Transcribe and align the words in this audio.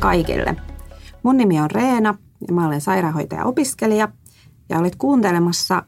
Kaikille! 0.00 0.56
Mun 1.22 1.36
nimi 1.36 1.60
on 1.60 1.70
Reena 1.70 2.14
ja 2.48 2.54
mä 2.54 2.66
olen 2.66 2.80
sairaanhoitaja-opiskelija 2.80 4.08
ja 4.68 4.78
olet 4.78 4.96
kuuntelemassa 4.96 5.82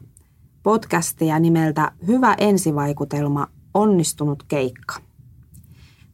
podcastia 0.63 1.39
nimeltä 1.39 1.91
Hyvä 2.07 2.35
ensivaikutelma, 2.37 3.47
onnistunut 3.73 4.43
keikka. 4.43 4.95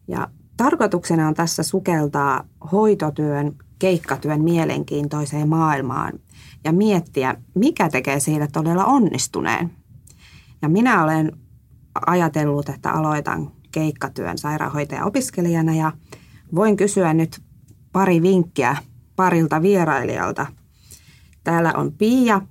Ja 0.08 0.28
tarkoituksena 0.58 1.28
on 1.28 1.34
tässä 1.34 1.64
sukeltaa 1.64 2.44
hoitotyön, 2.72 3.56
keikkatyön 3.80 4.42
mielenkiintoiseen 4.42 5.50
maailmaan 5.50 6.14
ja 6.64 6.72
miettiä, 6.72 7.36
mikä 7.56 7.90
tekee 7.90 8.20
siitä 8.20 8.48
todella 8.54 8.86
onnistuneen. 8.86 9.72
Ja 10.62 10.70
minä 10.70 11.04
olen 11.04 11.32
ajatellut, 12.08 12.70
että 12.70 12.92
aloitan 12.92 13.52
keikkatyön 13.72 14.38
sairaanhoitaja-opiskelijana 14.38 15.76
ja 15.76 15.92
voin 16.56 16.78
kysyä 16.78 17.14
nyt 17.14 17.49
pari 17.92 18.22
vinkkiä 18.22 18.78
parilta 19.16 19.62
vierailijalta. 19.62 20.48
Täällä 21.44 21.74
on 21.74 21.92
Pia, 21.92 22.42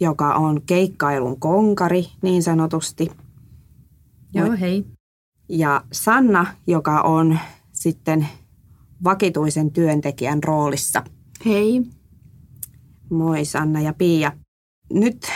joka 0.00 0.34
on 0.34 0.62
keikkailun 0.62 1.40
konkari 1.40 2.06
niin 2.22 2.42
sanotusti. 2.42 3.10
Joo, 4.34 4.56
hei. 4.60 4.84
Ja 5.48 5.84
Sanna, 5.92 6.46
joka 6.66 7.00
on 7.00 7.38
sitten 7.72 8.28
vakituisen 9.04 9.70
työntekijän 9.70 10.42
roolissa. 10.42 11.04
Hei. 11.46 11.82
Moi 13.10 13.44
Sanna 13.44 13.80
ja 13.80 13.92
Pia. 13.92 14.32
Nyt 14.92 15.26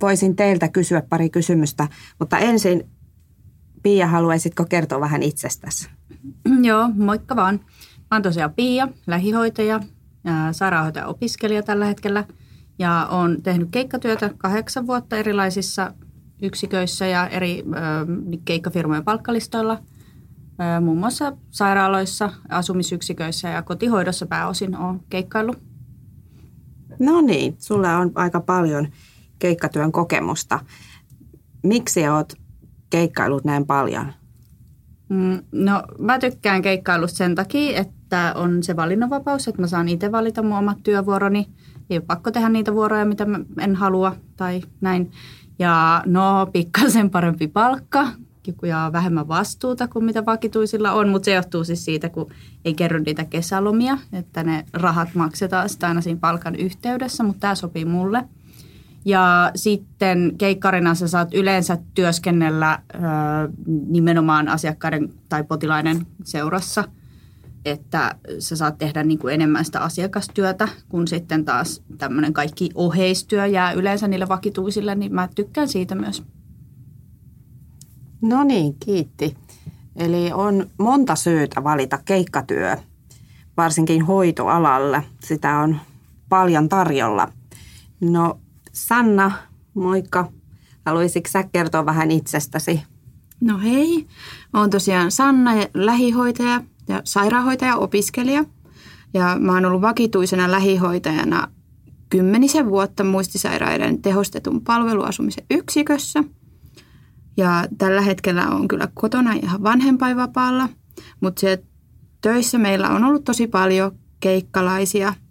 voisin 0.00 0.36
teiltä 0.36 0.68
kysyä 0.68 1.02
pari 1.02 1.30
kysymystä, 1.30 1.88
mutta 2.18 2.38
ensin 2.38 2.90
Pia, 3.82 4.06
haluaisitko 4.06 4.64
kertoa 4.64 5.00
vähän 5.00 5.22
itsestäsi? 5.22 5.88
Joo, 6.62 6.90
moikka 6.94 7.36
vaan. 7.36 7.60
Mä 8.10 8.16
oon 8.16 8.22
tosiaan 8.22 8.54
Pia, 8.54 8.88
lähihoitaja 9.06 9.80
ja 10.24 10.52
sairaanhoitaja-opiskelija 10.52 11.62
tällä 11.62 11.84
hetkellä 11.84 12.24
ja 12.78 13.06
olen 13.10 13.42
tehnyt 13.42 13.68
keikkatyötä 13.70 14.30
kahdeksan 14.38 14.86
vuotta 14.86 15.16
erilaisissa 15.16 15.94
yksiköissä 16.42 17.06
ja 17.06 17.28
eri 17.28 17.64
ö, 17.66 17.72
keikkafirmojen 18.44 19.04
palkkalistoilla, 19.04 19.82
ö, 20.76 20.80
muun 20.80 20.98
muassa 20.98 21.36
sairaaloissa, 21.50 22.30
asumisyksiköissä 22.48 23.48
ja 23.48 23.62
kotihoidossa 23.62 24.26
pääosin 24.26 24.76
on 24.76 25.00
keikkailu. 25.10 25.54
No 26.98 27.20
niin, 27.20 27.56
sulla 27.58 27.96
on 27.96 28.12
aika 28.14 28.40
paljon 28.40 28.88
keikkatyön 29.38 29.92
kokemusta. 29.92 30.60
Miksi 31.62 32.08
olet 32.08 32.36
keikkailut 32.90 33.44
näin 33.44 33.66
paljon? 33.66 34.12
Mm, 35.08 35.42
no 35.52 35.82
mä 35.98 36.18
tykkään 36.18 36.62
keikkailusta 36.62 37.16
sen 37.16 37.34
takia, 37.34 37.80
että 37.80 37.95
on 38.34 38.62
se 38.62 38.76
valinnanvapaus, 38.76 39.48
että 39.48 39.62
mä 39.62 39.66
saan 39.66 39.88
itse 39.88 40.12
valita 40.12 40.42
mun 40.42 40.58
omat 40.58 40.78
työvuoroni. 40.82 41.48
Ei 41.90 41.96
ole 41.96 42.04
pakko 42.06 42.30
tehdä 42.30 42.48
niitä 42.48 42.74
vuoroja, 42.74 43.04
mitä 43.04 43.24
mä 43.24 43.38
en 43.60 43.74
halua 43.74 44.16
tai 44.36 44.62
näin. 44.80 45.10
Ja 45.58 46.02
no, 46.06 46.46
pikkasen 46.52 47.10
parempi 47.10 47.48
palkka 47.48 48.08
ja 48.62 48.90
vähemmän 48.92 49.28
vastuuta 49.28 49.88
kuin 49.88 50.04
mitä 50.04 50.26
vakituisilla 50.26 50.92
on, 50.92 51.08
mutta 51.08 51.24
se 51.24 51.34
johtuu 51.34 51.64
siis 51.64 51.84
siitä, 51.84 52.08
kun 52.08 52.30
ei 52.64 52.74
kerro 52.74 52.98
niitä 52.98 53.24
kesälomia, 53.24 53.98
että 54.12 54.44
ne 54.44 54.64
rahat 54.72 55.14
maksetaan 55.14 55.68
sitä 55.68 55.88
aina 55.88 56.00
siinä 56.00 56.20
palkan 56.20 56.56
yhteydessä, 56.56 57.24
mutta 57.24 57.40
tämä 57.40 57.54
sopii 57.54 57.84
mulle– 57.84 58.24
ja 59.06 59.50
sitten 59.54 60.32
keikkarina 60.38 60.94
sä 60.94 61.08
saat 61.08 61.34
yleensä 61.34 61.78
työskennellä 61.94 62.78
ö, 62.94 62.98
nimenomaan 63.88 64.48
asiakkaiden 64.48 65.12
tai 65.28 65.44
potilaiden 65.44 66.06
seurassa, 66.24 66.84
että 67.66 68.14
sä 68.38 68.56
saat 68.56 68.78
tehdä 68.78 69.02
niin 69.02 69.18
kuin 69.18 69.34
enemmän 69.34 69.64
sitä 69.64 69.80
asiakastyötä, 69.80 70.68
kun 70.88 71.08
sitten 71.08 71.44
taas 71.44 71.82
tämmöinen 71.98 72.32
kaikki 72.32 72.70
oheistyö 72.74 73.46
jää 73.46 73.72
yleensä 73.72 74.08
niille 74.08 74.28
vakituisille, 74.28 74.94
niin 74.94 75.14
mä 75.14 75.28
tykkään 75.34 75.68
siitä 75.68 75.94
myös. 75.94 76.22
No 78.20 78.44
niin, 78.44 78.74
kiitti. 78.74 79.36
Eli 79.96 80.32
on 80.32 80.66
monta 80.78 81.16
syytä 81.16 81.64
valita 81.64 81.98
keikkatyö, 82.04 82.76
varsinkin 83.56 84.04
hoitoalalle. 84.04 85.02
Sitä 85.20 85.58
on 85.58 85.80
paljon 86.28 86.68
tarjolla. 86.68 87.32
No 88.00 88.40
Sanna, 88.72 89.32
moikka. 89.74 90.32
Haluaisitko 90.86 91.30
sä 91.30 91.42
kertoa 91.52 91.86
vähän 91.86 92.10
itsestäsi? 92.10 92.82
No 93.40 93.58
hei, 93.58 94.06
olen 94.52 94.70
tosiaan 94.70 95.10
Sanna, 95.10 95.50
lähihoitaja 95.74 96.60
ja 96.88 97.00
sairaanhoitaja-opiskelija. 97.04 98.44
Ja 99.14 99.36
mä 99.40 99.52
oon 99.52 99.64
ollut 99.64 99.82
vakituisena 99.82 100.50
lähihoitajana 100.50 101.48
kymmenisen 102.10 102.70
vuotta 102.70 103.04
muistisairaiden 103.04 104.02
tehostetun 104.02 104.60
palveluasumisen 104.64 105.44
yksikössä. 105.50 106.24
Ja 107.36 107.66
tällä 107.78 108.00
hetkellä 108.00 108.48
on 108.48 108.68
kyllä 108.68 108.88
kotona 108.94 109.32
ihan 109.32 109.62
vanhempainvapaalla, 109.62 110.68
mutta 111.20 111.40
se 111.40 111.62
töissä 112.20 112.58
meillä 112.58 112.88
on 112.90 113.04
ollut 113.04 113.24
tosi 113.24 113.46
paljon 113.46 113.92
keikkalaisia– 114.20 115.14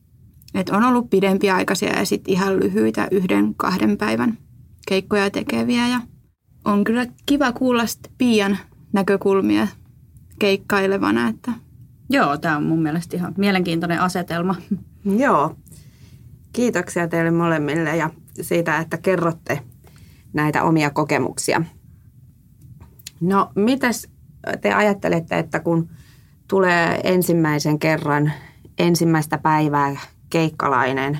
et 0.55 0.69
on 0.69 0.83
ollut 0.83 1.09
pidempiaikaisia 1.09 1.99
ja 1.99 2.05
sitten 2.05 2.33
ihan 2.33 2.59
lyhyitä 2.59 3.07
yhden, 3.11 3.55
kahden 3.57 3.97
päivän 3.97 4.37
keikkoja 4.87 5.29
tekeviä. 5.29 5.87
Ja 5.87 6.01
on 6.65 6.83
kyllä 6.83 7.05
kiva 7.25 7.51
kuulla 7.51 7.83
Pian 8.17 8.57
näkökulmia 8.93 9.67
keikkailevana. 10.39 11.27
Että. 11.27 11.51
Joo, 12.09 12.37
tämä 12.37 12.57
on 12.57 12.63
mun 12.63 12.81
mielestä 12.81 13.17
ihan 13.17 13.33
mielenkiintoinen 13.37 14.01
asetelma. 14.01 14.55
Joo, 15.23 15.55
kiitoksia 16.53 17.07
teille 17.07 17.31
molemmille 17.31 17.97
ja 17.97 18.09
siitä, 18.41 18.77
että 18.77 18.97
kerrotte 18.97 19.61
näitä 20.33 20.63
omia 20.63 20.89
kokemuksia. 20.89 21.61
No, 23.21 23.51
mitäs 23.55 24.07
te 24.61 24.73
ajattelette, 24.73 25.39
että 25.39 25.59
kun 25.59 25.89
tulee 26.47 26.99
ensimmäisen 27.03 27.79
kerran 27.79 28.31
ensimmäistä 28.77 29.37
päivää 29.37 29.95
keikkalainen 30.29 31.19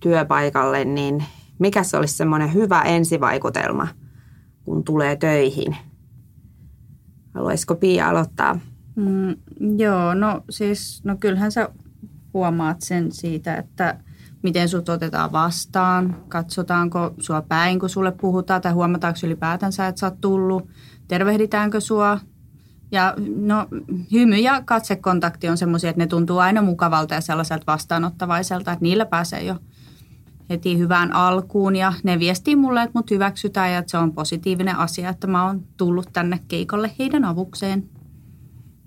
työpaikalle, 0.00 0.84
niin 0.84 1.24
mikä 1.58 1.82
se 1.82 1.96
olisi 1.96 2.14
semmoinen 2.14 2.54
hyvä 2.54 2.82
ensivaikutelma, 2.82 3.88
kun 4.64 4.84
tulee 4.84 5.16
töihin? 5.16 5.76
Haluaisiko 7.34 7.74
Pia 7.74 8.08
aloittaa? 8.08 8.60
Mm, 8.96 9.36
joo, 9.78 10.14
no 10.14 10.44
siis, 10.50 11.04
no 11.04 11.16
kyllähän 11.16 11.52
sä 11.52 11.68
huomaat 12.34 12.80
sen 12.80 13.12
siitä, 13.12 13.56
että 13.56 13.98
miten 14.42 14.68
sut 14.68 14.88
otetaan 14.88 15.32
vastaan, 15.32 16.16
katsotaanko 16.28 17.14
sua 17.18 17.42
päin, 17.42 17.80
kun 17.80 17.88
sulle 17.88 18.12
puhutaan, 18.12 18.62
tai 18.62 18.72
huomataanko 18.72 19.20
ylipäätänsä, 19.24 19.86
että 19.86 19.98
sä 20.00 20.06
oot 20.06 20.20
tullut, 20.20 20.68
tervehditäänkö 21.08 21.80
sua, 21.80 22.18
ja 22.92 23.14
no, 23.36 23.66
hymy 24.12 24.36
ja 24.36 24.62
katsekontakti 24.64 25.48
on 25.48 25.58
semmoisia, 25.58 25.90
että 25.90 26.02
ne 26.02 26.06
tuntuu 26.06 26.38
aina 26.38 26.62
mukavalta 26.62 27.14
ja 27.14 27.20
sellaiselta 27.20 27.64
vastaanottavaiselta, 27.66 28.72
että 28.72 28.82
niillä 28.82 29.06
pääsee 29.06 29.42
jo 29.42 29.56
heti 30.50 30.78
hyvään 30.78 31.12
alkuun 31.12 31.76
ja 31.76 31.92
ne 32.02 32.18
viestii 32.18 32.56
mulle, 32.56 32.82
että 32.82 32.98
mut 32.98 33.10
hyväksytään 33.10 33.72
ja 33.72 33.78
että 33.78 33.90
se 33.90 33.98
on 33.98 34.12
positiivinen 34.12 34.76
asia, 34.76 35.08
että 35.08 35.26
mä 35.26 35.46
oon 35.46 35.62
tullut 35.76 36.08
tänne 36.12 36.40
keikolle 36.48 36.90
heidän 36.98 37.24
avukseen. 37.24 37.84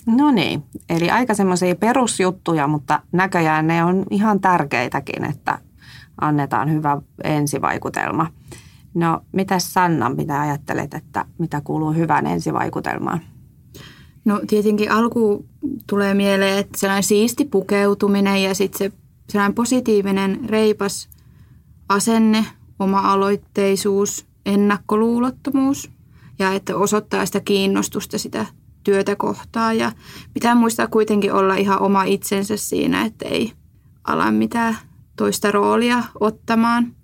No 0.05 0.31
niin, 0.31 0.63
eli 0.89 1.09
aika 1.09 1.33
semmoisia 1.33 1.75
perusjuttuja, 1.75 2.67
mutta 2.67 3.01
näköjään 3.11 3.67
ne 3.67 3.83
on 3.83 4.03
ihan 4.09 4.39
tärkeitäkin, 4.39 5.23
että 5.23 5.59
annetaan 6.21 6.71
hyvä 6.71 7.01
ensivaikutelma. 7.23 8.27
No, 8.93 9.21
mitä 9.31 9.59
Sanna, 9.59 10.09
mitä 10.09 10.41
ajattelet, 10.41 10.93
että 10.93 11.25
mitä 11.37 11.61
kuuluu 11.61 11.93
hyvään 11.93 12.27
ensivaikutelmaan? 12.27 13.21
No 14.25 14.41
tietenkin 14.47 14.91
alku 14.91 15.45
tulee 15.87 16.13
mieleen, 16.13 16.57
että 16.57 16.79
sellainen 16.79 17.03
siisti 17.03 17.45
pukeutuminen 17.45 18.43
ja 18.43 18.55
sitten 18.55 18.77
se 18.77 18.97
sellainen 19.29 19.55
positiivinen, 19.55 20.39
reipas 20.49 21.09
asenne, 21.89 22.45
oma-aloitteisuus, 22.79 24.25
ennakkoluulottomuus 24.45 25.91
ja 26.39 26.53
että 26.53 26.75
osoittaa 26.75 27.25
sitä 27.25 27.39
kiinnostusta 27.39 28.17
sitä 28.17 28.45
työtä 28.83 29.15
kohtaa 29.15 29.73
ja 29.73 29.91
pitää 30.33 30.55
muistaa 30.55 30.87
kuitenkin 30.87 31.33
olla 31.33 31.55
ihan 31.55 31.81
oma 31.81 32.03
itsensä 32.03 32.57
siinä, 32.57 33.05
että 33.05 33.25
ei 33.25 33.53
ala 34.03 34.31
mitään 34.31 34.77
toista 35.15 35.51
roolia 35.51 36.03
ottamaan. 36.19 36.95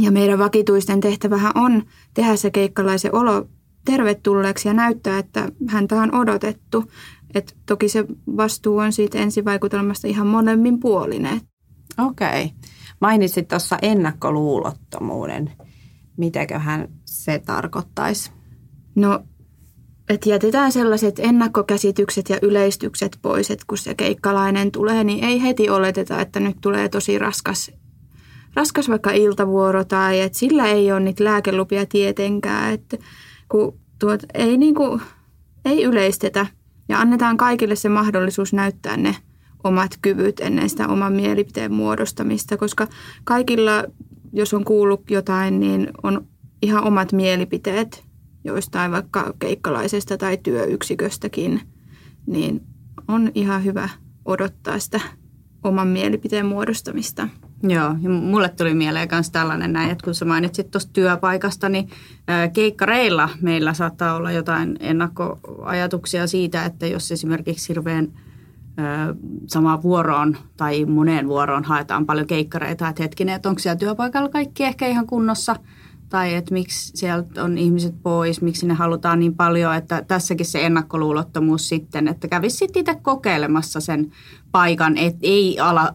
Ja 0.00 0.10
meidän 0.10 0.38
vakituisten 0.38 1.00
tehtävähän 1.00 1.52
on 1.54 1.82
tehdä 2.14 2.36
se 2.36 2.50
keikkalaisen 2.50 3.14
olo 3.14 3.48
tervetulleeksi 3.84 4.68
ja 4.68 4.74
näyttää, 4.74 5.18
että 5.18 5.52
häntä 5.68 6.02
on 6.02 6.14
odotettu. 6.14 6.84
Et 7.34 7.56
toki 7.66 7.88
se 7.88 8.04
vastuu 8.36 8.78
on 8.78 8.92
siitä 8.92 9.18
ensivaikutelmasta 9.18 10.08
ihan 10.08 10.26
molemmin 10.26 10.80
puolinen. 10.80 11.40
Okei. 11.98 12.44
Okay. 12.44 12.70
Mainitsit 13.00 13.48
tuossa 13.48 13.78
ennakkoluulottomuuden. 13.82 15.52
Mitäköhän 16.16 16.88
se 17.04 17.38
tarkoittaisi? 17.38 18.30
No 18.94 19.24
että 20.08 20.28
jätetään 20.28 20.72
sellaiset 20.72 21.18
ennakkokäsitykset 21.18 22.28
ja 22.28 22.38
yleistykset 22.42 23.18
pois, 23.22 23.50
että 23.50 23.64
kun 23.68 23.78
se 23.78 23.94
keikkalainen 23.94 24.70
tulee, 24.72 25.04
niin 25.04 25.24
ei 25.24 25.42
heti 25.42 25.70
oleteta, 25.70 26.20
että 26.20 26.40
nyt 26.40 26.56
tulee 26.60 26.88
tosi 26.88 27.18
raskas, 27.18 27.70
raskas 28.54 28.88
vaikka 28.88 29.10
iltavuoro 29.10 29.84
tai 29.84 30.20
että 30.20 30.38
sillä 30.38 30.66
ei 30.66 30.92
ole 30.92 31.00
niitä 31.00 31.24
lääkelupia 31.24 31.86
tietenkään, 31.86 32.72
että 32.72 32.96
kun 33.48 33.78
tuot, 33.98 34.22
ei, 34.34 34.56
niin 34.56 34.74
kuin, 34.74 35.00
ei 35.64 35.84
yleistetä 35.84 36.46
ja 36.88 37.00
annetaan 37.00 37.36
kaikille 37.36 37.76
se 37.76 37.88
mahdollisuus 37.88 38.52
näyttää 38.52 38.96
ne 38.96 39.16
omat 39.64 39.90
kyvyt 40.02 40.40
ennen 40.40 40.70
sitä 40.70 40.88
oman 40.88 41.12
mielipiteen 41.12 41.72
muodostamista, 41.72 42.56
koska 42.56 42.88
kaikilla, 43.24 43.84
jos 44.32 44.54
on 44.54 44.64
kuullut 44.64 45.10
jotain, 45.10 45.60
niin 45.60 45.88
on 46.02 46.26
ihan 46.62 46.84
omat 46.84 47.12
mielipiteet 47.12 48.04
joistain 48.44 48.92
vaikka 48.92 49.34
keikkalaisesta 49.38 50.16
tai 50.16 50.38
työyksiköstäkin, 50.42 51.60
niin 52.26 52.60
on 53.08 53.30
ihan 53.34 53.64
hyvä 53.64 53.88
odottaa 54.24 54.78
sitä 54.78 55.00
oman 55.64 55.88
mielipiteen 55.88 56.46
muodostamista. 56.46 57.28
Joo, 57.62 57.94
ja 58.00 58.10
mulle 58.10 58.48
tuli 58.48 58.74
mieleen 58.74 59.08
myös 59.12 59.30
tällainen 59.30 59.72
näin, 59.72 59.90
että 59.90 60.04
kun 60.04 60.14
sä 60.14 60.24
mainitsit 60.24 60.70
tuosta 60.70 60.92
työpaikasta, 60.92 61.68
niin 61.68 61.88
keikkareilla 62.52 63.28
meillä 63.40 63.74
saattaa 63.74 64.16
olla 64.16 64.32
jotain 64.32 64.76
ennakkoajatuksia 64.80 66.26
siitä, 66.26 66.64
että 66.64 66.86
jos 66.86 67.12
esimerkiksi 67.12 67.68
hirveän 67.68 68.08
samaan 69.46 69.82
vuoroon 69.82 70.36
tai 70.56 70.84
moneen 70.84 71.28
vuoroon 71.28 71.64
haetaan 71.64 72.06
paljon 72.06 72.26
keikkareita, 72.26 72.88
että 72.88 73.02
hetkinen, 73.02 73.34
että 73.34 73.48
onko 73.48 73.58
siellä 73.58 73.78
työpaikalla 73.78 74.28
kaikki 74.28 74.64
ehkä 74.64 74.86
ihan 74.86 75.06
kunnossa– 75.06 75.56
tai 76.10 76.34
että 76.34 76.52
miksi 76.52 76.92
sieltä 76.94 77.44
on 77.44 77.58
ihmiset 77.58 77.94
pois, 78.02 78.42
miksi 78.42 78.66
ne 78.66 78.74
halutaan 78.74 79.20
niin 79.20 79.34
paljon, 79.34 79.74
että 79.74 80.02
tässäkin 80.08 80.46
se 80.46 80.66
ennakkoluulottomuus 80.66 81.68
sitten, 81.68 82.08
että 82.08 82.28
kävisi 82.28 82.56
sitten 82.56 82.80
itse 82.80 82.94
kokeilemassa 82.94 83.80
sen 83.80 84.10
paikan, 84.52 84.96
että 84.96 85.18
ei 85.22 85.60
ala 85.60 85.94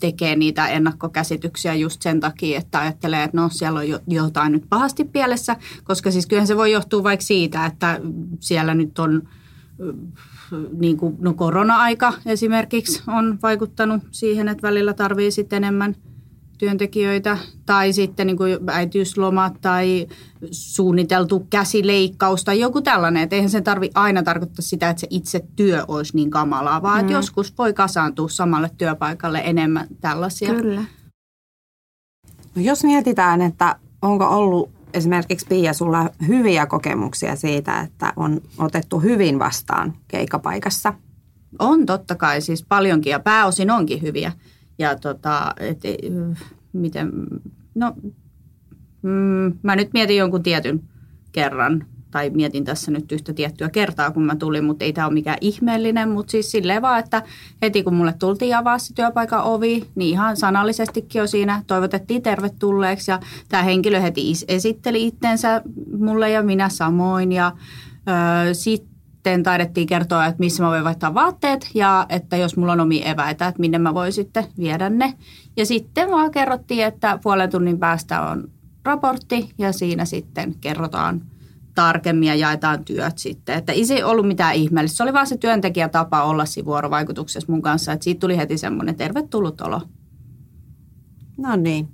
tekee 0.00 0.36
niitä 0.36 0.68
ennakkokäsityksiä 0.68 1.74
just 1.74 2.02
sen 2.02 2.20
takia, 2.20 2.58
että 2.58 2.78
ajattelee, 2.80 3.22
että 3.22 3.36
no 3.36 3.48
siellä 3.48 3.80
on 3.80 3.86
jotain 4.06 4.52
nyt 4.52 4.64
pahasti 4.68 5.04
pielessä, 5.04 5.56
koska 5.84 6.10
siis 6.10 6.26
kyllähän 6.26 6.46
se 6.46 6.56
voi 6.56 6.72
johtua 6.72 7.02
vaikka 7.02 7.24
siitä, 7.24 7.66
että 7.66 8.00
siellä 8.40 8.74
nyt 8.74 8.98
on 8.98 9.28
niin 10.72 10.96
kuin, 10.96 11.16
no 11.20 11.34
korona-aika 11.34 12.12
esimerkiksi 12.26 13.02
on 13.06 13.38
vaikuttanut 13.42 14.02
siihen, 14.10 14.48
että 14.48 14.68
välillä 14.68 14.94
tarvii 14.94 15.30
sitten 15.30 15.56
enemmän– 15.56 15.96
työntekijöitä 16.62 17.38
tai 17.66 17.92
sitten 17.92 18.26
niin 18.26 18.36
kuin 18.36 18.58
äitiyslomat 18.66 19.60
tai 19.60 20.06
suunniteltu 20.50 21.46
käsileikkaus 21.50 22.44
tai 22.44 22.60
joku 22.60 22.82
tällainen. 22.82 23.22
Että 23.22 23.36
eihän 23.36 23.50
se 23.50 23.60
tarvi 23.60 23.90
aina 23.94 24.22
tarkoittaa 24.22 24.62
sitä, 24.62 24.90
että 24.90 25.00
se 25.00 25.06
itse 25.10 25.44
työ 25.56 25.84
olisi 25.88 26.16
niin 26.16 26.30
kamalaa, 26.30 26.82
vaan 26.82 26.94
mm. 26.96 27.00
että 27.00 27.12
joskus 27.12 27.58
voi 27.58 27.72
kasaantua 27.72 28.28
samalle 28.28 28.70
työpaikalle 28.78 29.42
enemmän 29.44 29.86
tällaisia. 30.00 30.54
Kyllä. 30.54 30.84
No 32.54 32.62
jos 32.62 32.84
mietitään, 32.84 33.42
että 33.42 33.76
onko 34.02 34.24
ollut 34.24 34.70
esimerkiksi 34.94 35.46
Pia 35.48 35.72
sulla 35.72 36.10
hyviä 36.28 36.66
kokemuksia 36.66 37.36
siitä, 37.36 37.80
että 37.80 38.12
on 38.16 38.40
otettu 38.58 39.00
hyvin 39.00 39.38
vastaan 39.38 39.92
keikapaikassa? 40.08 40.94
On 41.58 41.86
totta 41.86 42.14
kai, 42.14 42.40
siis 42.40 42.64
paljonkin 42.68 43.10
ja 43.10 43.20
pääosin 43.20 43.70
onkin 43.70 44.02
hyviä. 44.02 44.32
Ja 44.78 44.96
tota, 44.96 45.54
et, 45.60 45.80
miten, 46.72 47.12
no, 47.74 47.94
mm, 49.02 49.58
mä 49.62 49.76
nyt 49.76 49.92
mietin 49.92 50.16
jonkun 50.16 50.42
tietyn 50.42 50.82
kerran, 51.32 51.86
tai 52.12 52.30
mietin 52.30 52.64
tässä 52.64 52.90
nyt 52.90 53.12
yhtä 53.12 53.32
tiettyä 53.32 53.68
kertaa, 53.68 54.10
kun 54.10 54.22
mä 54.22 54.36
tulin, 54.36 54.64
mutta 54.64 54.84
ei 54.84 54.92
tämä 54.92 55.06
ole 55.06 55.14
mikään 55.14 55.38
ihmeellinen, 55.40 56.08
mutta 56.08 56.30
siis 56.30 56.50
silleen 56.50 56.82
vaan, 56.82 56.98
että 56.98 57.22
heti 57.62 57.82
kun 57.82 57.94
mulle 57.94 58.14
tultiin 58.18 58.56
avaa 58.56 58.78
se 58.78 58.94
työpaikan 58.94 59.44
ovi, 59.44 59.84
niin 59.94 60.10
ihan 60.10 60.36
sanallisestikin 60.36 61.18
jo 61.18 61.26
siinä 61.26 61.62
toivotettiin 61.66 62.22
tervetulleeksi 62.22 63.10
ja 63.10 63.20
tämä 63.48 63.62
henkilö 63.62 64.00
heti 64.00 64.32
esitteli 64.48 65.06
itsensä 65.06 65.62
mulle 65.98 66.30
ja 66.30 66.42
minä 66.42 66.68
samoin 66.68 67.32
ja 67.32 67.52
sitten 68.52 68.92
sitten 69.22 69.42
taidettiin 69.42 69.86
kertoa, 69.86 70.26
että 70.26 70.38
missä 70.38 70.62
mä 70.62 70.70
voin 70.70 70.84
vaihtaa 70.84 71.14
vaatteet 71.14 71.70
ja 71.74 72.06
että 72.08 72.36
jos 72.36 72.56
mulla 72.56 72.72
on 72.72 72.80
omia 72.80 73.10
eväitä, 73.10 73.48
että 73.48 73.60
minne 73.60 73.78
mä 73.78 73.94
voin 73.94 74.12
sitten 74.12 74.44
viedä 74.58 74.90
ne. 74.90 75.14
Ja 75.56 75.66
sitten 75.66 76.10
vaan 76.10 76.30
kerrottiin, 76.30 76.84
että 76.84 77.18
puolen 77.22 77.50
tunnin 77.50 77.78
päästä 77.78 78.20
on 78.20 78.50
raportti 78.84 79.50
ja 79.58 79.72
siinä 79.72 80.04
sitten 80.04 80.54
kerrotaan 80.60 81.22
tarkemmin 81.74 82.28
ja 82.28 82.34
jaetaan 82.34 82.84
työt 82.84 83.18
sitten. 83.18 83.58
Että 83.58 83.72
ei 83.72 83.84
se 83.84 84.04
ollut 84.04 84.26
mitään 84.26 84.54
ihmeellistä. 84.54 84.96
Se 84.96 85.02
oli 85.02 85.12
vaan 85.12 85.26
se 85.26 85.36
työntekijätapa 85.36 86.24
olla 86.24 86.44
siinä 86.44 86.66
vuorovaikutuksessa 86.66 87.52
mun 87.52 87.62
kanssa. 87.62 87.92
Että 87.92 88.04
siitä 88.04 88.20
tuli 88.20 88.36
heti 88.36 88.58
semmoinen 88.58 88.94
tervetullut 88.94 89.60
olo. 89.60 89.80
No 91.38 91.56
niin. 91.56 91.88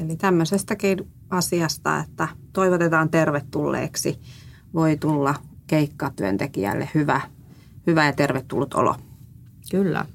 Eli 0.00 0.16
tämmöisestäkin 0.16 1.08
asiasta, 1.30 1.98
että 1.98 2.28
toivotetaan 2.52 3.10
tervetulleeksi, 3.10 4.20
voi 4.74 4.96
tulla 4.96 5.34
keikkatyöntekijälle 5.66 6.88
hyvä, 6.94 7.20
hyvä 7.86 8.06
ja 8.06 8.12
tervetullut 8.12 8.74
olo. 8.74 8.94
Kyllä. 9.70 10.06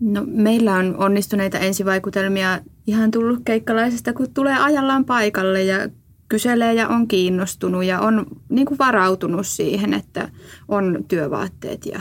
No, 0.00 0.24
meillä 0.26 0.74
on 0.74 0.96
onnistuneita 0.96 1.58
ensivaikutelmia 1.58 2.60
ihan 2.86 3.10
tullut 3.10 3.40
keikkalaisesta, 3.44 4.12
kun 4.12 4.34
tulee 4.34 4.56
ajallaan 4.58 5.04
paikalle 5.04 5.62
ja 5.62 5.88
kyselee 6.30 6.74
ja 6.74 6.88
on 6.88 7.08
kiinnostunut 7.08 7.84
ja 7.84 8.00
on 8.00 8.26
niin 8.48 8.66
kuin 8.66 8.78
varautunut 8.78 9.46
siihen, 9.46 9.94
että 9.94 10.30
on 10.68 11.04
työvaatteet 11.08 11.86
ja 11.86 12.00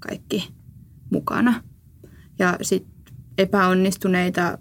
kaikki 0.00 0.48
mukana. 1.10 1.62
Ja 2.38 2.58
sitten 2.62 3.14
epäonnistuneita 3.38 4.58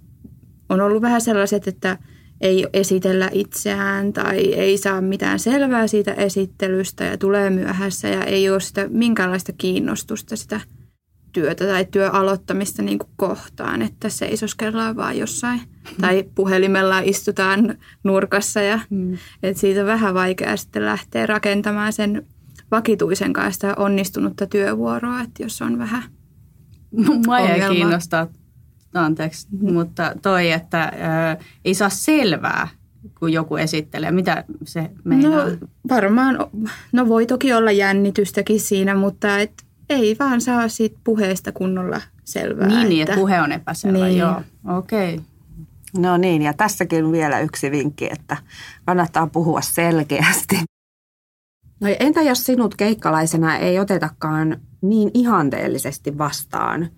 on 0.70 0.82
ollut 0.82 1.02
vähän 1.02 1.22
sellaiset, 1.22 1.68
että 1.68 1.98
ei 2.42 2.68
esitellä 2.74 3.30
itseään 3.34 4.14
tai 4.14 4.54
ei 4.54 4.78
saa 4.78 5.02
mitään 5.02 5.40
selvää 5.40 5.88
siitä 5.88 6.14
esittelystä 6.14 7.04
ja 7.04 7.18
tulee 7.18 7.50
myöhässä 7.50 8.08
ja 8.08 8.24
ei 8.24 8.50
ole 8.50 8.60
sitä 8.60 8.88
minkäänlaista 8.90 9.54
kiinnostusta 9.58 10.36
sitä 10.36 10.62
työtä 11.38 11.66
tai 11.66 11.86
työaloittamista 11.86 12.82
niin 12.82 13.00
kuin 13.00 13.10
kohtaan, 13.16 13.82
että 13.82 14.10
seisoskellaan 14.10 14.96
vaan 14.96 15.18
jossain 15.18 15.62
tai 16.02 16.26
puhelimella 16.36 17.00
istutaan 17.00 17.78
nurkassa 18.04 18.62
ja 18.62 18.80
mm. 18.90 19.18
että 19.44 19.62
siitä 19.62 19.80
on 19.82 19.86
vähän 19.86 20.14
vaikea 20.14 20.58
sitten 20.58 20.86
lähteä 20.86 21.26
rakentamaan 21.26 21.94
sen 21.94 22.26
vakituisen 22.72 23.34
kanssa 23.34 23.74
onnistunutta 23.76 24.48
työvuoroa, 24.48 25.22
että 25.22 25.44
jos 25.44 25.62
on 25.62 25.80
vähän 25.80 26.04
Mua 27.26 27.40
ei 27.40 27.70
kiinnostaa 27.70 28.28
anteeksi, 28.94 29.48
mutta 29.62 30.14
toi, 30.22 30.52
että 30.52 30.92
ää, 31.00 31.38
ei 31.66 31.74
saa 31.74 31.90
selvää, 31.90 32.68
kun 33.20 33.34
joku 33.34 33.56
esittelee. 33.56 34.12
Mitä 34.12 34.44
se 34.64 34.90
meinaa? 35.04 35.46
No 35.46 35.58
varmaan, 35.90 36.38
no 36.92 37.08
voi 37.08 37.26
toki 37.26 37.54
olla 37.54 37.72
jännitystäkin 37.72 38.60
siinä, 38.60 38.96
mutta 38.96 39.40
et 39.40 39.67
ei 39.90 40.16
vaan 40.20 40.42
saa 40.42 40.68
siitä 40.68 41.00
puheesta 41.04 41.52
kunnolla 41.52 42.02
selvää. 42.24 42.68
Niin, 42.68 42.90
niin 42.90 43.02
että, 43.02 43.14
että 43.14 43.22
puhe 43.22 43.42
on 43.42 43.52
epäselvä, 43.52 44.06
niin. 44.06 44.18
joo. 44.18 44.42
Okei. 44.78 45.14
Okay. 45.14 45.26
No 45.98 46.18
niin, 46.18 46.42
ja 46.42 46.54
tässäkin 46.54 47.06
on 47.06 47.12
vielä 47.12 47.40
yksi 47.40 47.72
vinkki, 47.72 48.10
että 48.12 48.38
kannattaa 48.86 49.28
puhua 49.28 49.62
selkeästi. 49.62 50.60
No 51.80 51.88
entä 52.00 52.22
jos 52.22 52.46
sinut 52.46 52.76
keikkalaisena 52.76 53.58
ei 53.58 53.80
otetakaan 53.80 54.62
niin 54.82 55.12
ihanteellisesti 55.14 56.18
vastaan, 56.18 56.90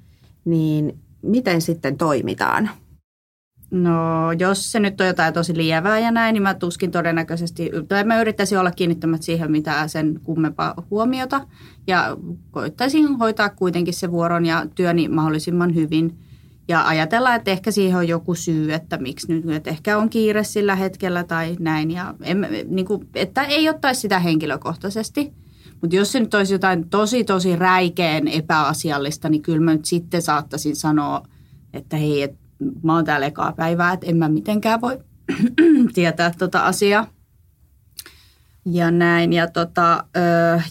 niin 0.45 0.99
miten 1.21 1.61
sitten 1.61 1.97
toimitaan? 1.97 2.69
No 3.71 4.31
jos 4.39 4.71
se 4.71 4.79
nyt 4.79 5.01
on 5.01 5.07
jotain 5.07 5.33
tosi 5.33 5.57
lievää 5.57 5.99
ja 5.99 6.11
näin, 6.11 6.33
niin 6.33 6.43
mä 6.43 6.53
tuskin 6.53 6.91
todennäköisesti, 6.91 7.71
tai 7.87 8.03
mä 8.03 8.21
yrittäisin 8.21 8.59
olla 8.59 8.71
kiinnittämättä 8.71 9.25
siihen 9.25 9.51
mitään 9.51 9.89
sen 9.89 10.19
kummempaa 10.23 10.73
huomiota. 10.91 11.47
Ja 11.87 12.17
koittaisin 12.51 13.17
hoitaa 13.17 13.49
kuitenkin 13.49 13.93
se 13.93 14.11
vuoron 14.11 14.45
ja 14.45 14.65
työni 14.75 15.07
mahdollisimman 15.07 15.75
hyvin. 15.75 16.17
Ja 16.67 16.87
ajatella, 16.87 17.35
että 17.35 17.51
ehkä 17.51 17.71
siihen 17.71 17.97
on 17.97 18.07
joku 18.07 18.35
syy, 18.35 18.73
että 18.73 18.97
miksi 18.97 19.33
nyt, 19.33 19.49
että 19.49 19.69
ehkä 19.69 19.97
on 19.97 20.09
kiire 20.09 20.43
sillä 20.43 20.75
hetkellä 20.75 21.23
tai 21.23 21.55
näin. 21.59 21.91
Ja 21.91 22.13
en, 22.21 22.47
niin 22.67 22.85
kuin, 22.85 23.07
että 23.15 23.43
ei 23.43 23.69
ottaisi 23.69 24.01
sitä 24.01 24.19
henkilökohtaisesti– 24.19 25.31
mutta 25.81 25.95
jos 25.95 26.11
se 26.11 26.19
nyt 26.19 26.33
olisi 26.33 26.53
jotain 26.53 26.89
tosi, 26.89 27.23
tosi 27.23 27.55
räikeen 27.55 28.27
epäasiallista, 28.27 29.29
niin 29.29 29.41
kyllä 29.41 29.61
mä 29.61 29.73
nyt 29.73 29.85
sitten 29.85 30.21
saattaisin 30.21 30.75
sanoa, 30.75 31.23
että 31.73 31.97
hei, 31.97 32.21
et 32.21 32.35
mä 32.83 32.95
oon 32.95 33.05
täällä 33.05 33.25
ekaa 33.25 33.51
päivää, 33.51 33.93
että 33.93 34.07
en 34.07 34.17
mä 34.17 34.29
mitenkään 34.29 34.81
voi 34.81 34.99
tietää 35.93 36.31
tota 36.37 36.59
asiaa. 36.59 37.07
Ja 38.65 38.91
näin, 38.91 39.33
ja, 39.33 39.47
tota, 39.47 40.03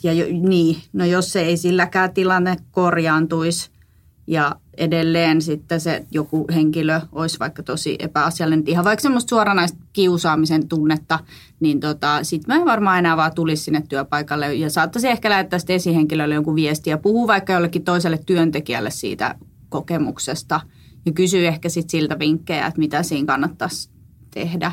ja 0.02 0.12
jo, 0.12 0.26
niin, 0.48 0.76
no 0.92 1.04
jos 1.04 1.32
se 1.32 1.40
ei 1.40 1.56
silläkään 1.56 2.14
tilanne 2.14 2.56
korjaantuisi, 2.70 3.70
Ja 4.26 4.56
edelleen 4.76 5.42
sitten 5.42 5.80
se 5.80 6.06
joku 6.10 6.46
henkilö 6.54 7.00
olisi 7.12 7.38
vaikka 7.38 7.62
tosi 7.62 7.96
epäasiallinen, 7.98 8.64
ihan 8.66 8.84
vaikka 8.84 9.02
semmoista 9.02 9.28
suoranaista 9.28 9.78
kiusaamisen 9.92 10.68
tunnetta, 10.68 11.18
niin 11.60 11.80
tota, 11.80 12.24
sitten 12.24 12.58
mä 12.58 12.64
varmaan 12.64 12.98
enää 12.98 13.16
vaan 13.16 13.34
tulisi 13.34 13.62
sinne 13.62 13.82
työpaikalle 13.88 14.54
ja 14.54 14.70
saattaisi 14.70 15.08
ehkä 15.08 15.30
lähettää 15.30 15.58
sitten 15.58 15.76
esihenkilölle 15.76 16.34
jonkun 16.34 16.54
viestiä 16.54 16.92
ja 16.92 16.98
puhuu 16.98 17.26
vaikka 17.26 17.52
jollekin 17.52 17.84
toiselle 17.84 18.20
työntekijälle 18.26 18.90
siitä 18.90 19.34
kokemuksesta 19.68 20.60
ja 21.06 21.12
kysyy 21.12 21.46
ehkä 21.46 21.68
sitten 21.68 21.90
siltä 21.90 22.18
vinkkejä, 22.18 22.66
että 22.66 22.78
mitä 22.78 23.02
siinä 23.02 23.26
kannattaisi 23.26 23.90
tehdä. 24.34 24.72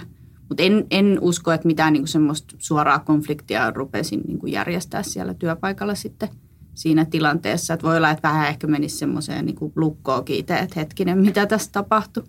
Mutta 0.50 0.63
en, 0.63 0.86
en 0.91 1.17
usko, 1.22 1.51
että 1.51 1.67
mitään 1.67 1.94
niinku 1.94 2.08
semmoista 2.08 2.55
suoraa 2.58 3.00
konfliktia 3.00 3.72
rupesin 3.72 4.22
niinku 4.27 4.48
järjestää 4.48 5.03
siellä 5.03 5.34
työpaikalla 5.34 5.96
sitten– 5.96 6.29
siinä 6.75 7.05
tilanteessa. 7.05 7.74
Että 7.74 7.88
voi 7.88 7.98
olla, 7.98 8.12
että 8.12 8.27
vähän 8.27 8.48
ehkä 8.48 8.67
menisi 8.67 8.98
semmoiseen 8.98 9.46
niin 9.46 9.55
lukkoon 9.75 10.25
kiite, 10.25 10.58
että 10.58 10.79
hetkinen, 10.79 11.17
mitä 11.17 11.46
tässä 11.46 11.72
tapahtui. 11.72 12.24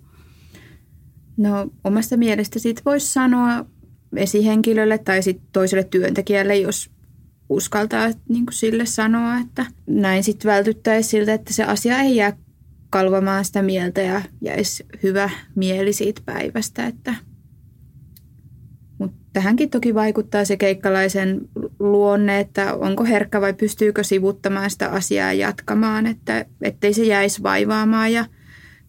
No 1.37 1.71
omasta 1.83 2.17
mielestä 2.17 2.59
siitä 2.59 2.81
voisi 2.85 3.13
sanoa 3.13 3.65
esihenkilölle 4.15 4.97
tai 4.97 5.21
sit 5.21 5.41
toiselle 5.51 5.83
työntekijälle, 5.83 6.55
jos 6.55 6.89
uskaltaa 7.49 8.07
niin 8.29 8.45
kuin 8.45 8.53
sille 8.53 8.85
sanoa, 8.85 9.37
että 9.37 9.65
näin 9.87 10.23
sitten 10.23 10.51
vältyttäisiin 10.51 11.09
siltä, 11.09 11.33
että 11.33 11.53
se 11.53 11.63
asia 11.63 11.99
ei 11.99 12.15
jää 12.15 12.37
kalvamaan 12.89 13.45
sitä 13.45 13.61
mieltä 13.61 14.01
ja 14.01 14.21
jäisi 14.41 14.85
hyvä 15.03 15.29
mieli 15.55 15.93
siitä 15.93 16.21
päivästä, 16.25 16.85
että 16.85 17.15
Tähänkin 19.37 19.69
toki 19.69 19.93
vaikuttaa 19.93 20.45
se 20.45 20.57
keikkalaisen 20.57 21.49
luonne, 21.79 22.39
että 22.39 22.73
onko 22.73 23.03
herkkä 23.05 23.41
vai 23.41 23.53
pystyykö 23.53 24.03
sivuttamaan 24.03 24.69
sitä 24.69 24.89
asiaa 24.89 25.33
jatkamaan, 25.33 26.05
että 26.05 26.45
ettei 26.61 26.93
se 26.93 27.03
jäisi 27.03 27.43
vaivaamaan. 27.43 28.13
Ja 28.13 28.25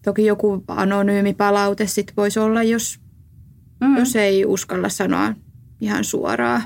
toki 0.05 0.25
joku 0.25 0.63
anonyymi 0.67 1.33
palaute 1.33 1.87
sitten 1.87 2.15
voisi 2.15 2.39
olla, 2.39 2.63
jos, 2.63 2.99
mm. 3.81 3.97
jos 3.97 4.15
ei 4.15 4.45
uskalla 4.45 4.89
sanoa 4.89 5.33
ihan 5.81 6.03
suoraan. 6.03 6.61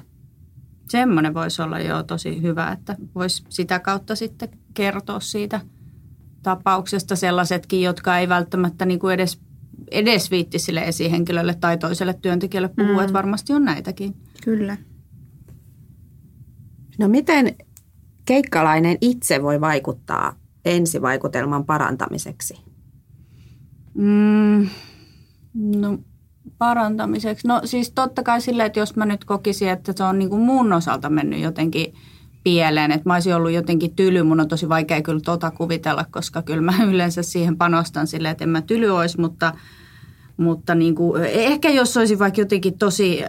Semmoinen 0.90 1.34
voisi 1.34 1.62
olla 1.62 1.80
jo 1.80 2.04
tosi 2.04 2.42
hyvä, 2.42 2.72
että 2.72 2.96
voisi 3.16 3.44
sitä 3.50 3.80
kautta 3.80 4.16
sitten 4.16 4.50
kertoa 4.74 5.20
siitä 5.20 5.62
tapauksesta 6.44 7.16
sellaisetkin, 7.16 7.82
jotka 7.82 8.18
ei 8.18 8.30
välttämättä 8.30 8.86
niin 8.86 9.00
kuin 9.00 9.14
edes 9.14 9.40
edes 9.92 10.32
viitti 10.32 10.60
sille 10.60 10.82
esihenkilölle 10.82 11.54
tai 11.54 11.78
toiselle 11.78 12.14
työntekijälle 12.14 12.70
puhua, 12.70 12.94
mm. 12.94 13.00
että 13.00 13.14
varmasti 13.14 13.54
on 13.54 13.66
näitäkin. 13.66 14.16
Kyllä. 14.44 14.78
No 17.00 17.08
miten 17.08 17.56
keikkalainen 18.26 18.98
itse 19.02 19.44
voi 19.44 19.62
vaikuttaa 19.62 20.36
ensivaikutelman 20.66 21.66
parantamiseksi? 21.66 22.54
Mm, 23.94 24.70
no 25.54 25.98
parantamiseksi? 26.58 27.48
No 27.48 27.62
siis 27.66 27.92
totta 27.92 28.24
kai 28.24 28.42
silleen, 28.42 28.68
että 28.68 28.80
jos 28.80 28.96
mä 28.96 29.06
nyt 29.06 29.26
kokisin, 29.26 29.70
että 29.70 29.94
se 29.96 30.04
on 30.04 30.20
niin 30.20 30.30
kuin 30.30 30.42
mun 30.42 30.74
osalta 30.74 31.10
mennyt 31.10 31.40
jotenkin 31.40 31.94
pieleen, 32.44 32.92
että 32.92 33.10
mä 33.10 33.14
olisin 33.14 33.36
ollut 33.36 33.52
jotenkin 33.52 33.96
tyly. 33.96 34.24
Mun 34.24 34.40
on 34.40 34.48
tosi 34.48 34.70
vaikea 34.70 35.02
kyllä 35.02 35.20
tota 35.26 35.52
kuvitella, 35.52 36.06
koska 36.12 36.42
kyllä 36.42 36.62
mä 36.62 36.74
yleensä 36.90 37.24
siihen 37.24 37.58
panostan 37.58 38.08
silleen, 38.08 38.32
että 38.32 38.44
en 38.44 38.50
mä 38.50 38.62
tyly 38.62 38.90
olisi, 38.90 39.22
mutta– 39.22 39.54
mutta 40.38 40.76
niin 40.76 40.96
kuin, 40.96 41.24
ehkä 41.24 41.70
jos 41.70 41.98
olisin 41.98 42.20
vaikka 42.20 42.42
jotenkin 42.42 42.78
tosi 42.78 43.24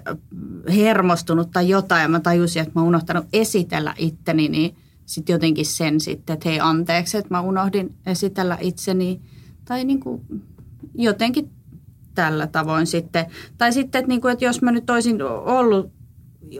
hermostunut 0.75 1.51
tai 1.51 1.69
jotain 1.69 2.03
ja 2.03 2.09
mä 2.09 2.21
tajusin, 2.21 2.63
että 2.63 2.73
mä 2.75 2.81
oon 2.81 2.89
unohtanut 2.89 3.27
esitellä 3.33 3.95
itteni, 3.99 4.49
niin 4.49 4.77
sitten 5.07 5.35
jotenkin 5.35 5.67
sen 5.67 6.01
sitten, 6.01 6.35
että 6.35 6.49
hei 6.49 6.61
anteeksi, 6.61 7.19
että 7.19 7.35
mä 7.35 7.41
unohdin 7.41 7.95
esitellä 8.07 8.59
itseni. 8.61 9.21
Tai 9.65 9.85
niin 9.85 10.01
kuin 10.01 10.23
jotenkin 10.95 11.51
tällä 12.15 12.47
tavoin 12.47 12.87
sitten. 12.87 13.27
Tai 13.59 13.73
sitten, 13.73 13.99
että, 13.99 14.09
niin 14.09 14.21
kuin, 14.21 14.33
että 14.33 14.45
jos 14.45 14.63
mä 14.63 14.73
nyt 14.73 14.91
olisin 14.91 15.23
ollut 15.23 15.93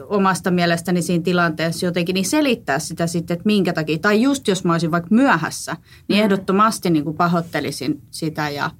omasta 0.07 0.51
mielestäni 0.51 1.01
siinä 1.01 1.23
tilanteessa 1.23 1.85
jotenkin, 1.85 2.13
niin 2.13 2.25
selittää 2.25 2.79
sitä 2.79 3.07
sitten, 3.07 3.35
että 3.35 3.45
minkä 3.45 3.73
takia. 3.73 3.97
Tai 3.97 4.21
just 4.21 4.47
jos 4.47 4.63
mä 4.63 4.71
olisin 4.71 4.91
vaikka 4.91 5.15
myöhässä, 5.15 5.77
niin 6.07 6.19
mm. 6.19 6.23
ehdottomasti 6.23 6.89
niin 6.89 7.03
kuin 7.03 7.17
pahoittelisin 7.17 8.01
sitä 8.11 8.49
ja– 8.49 8.71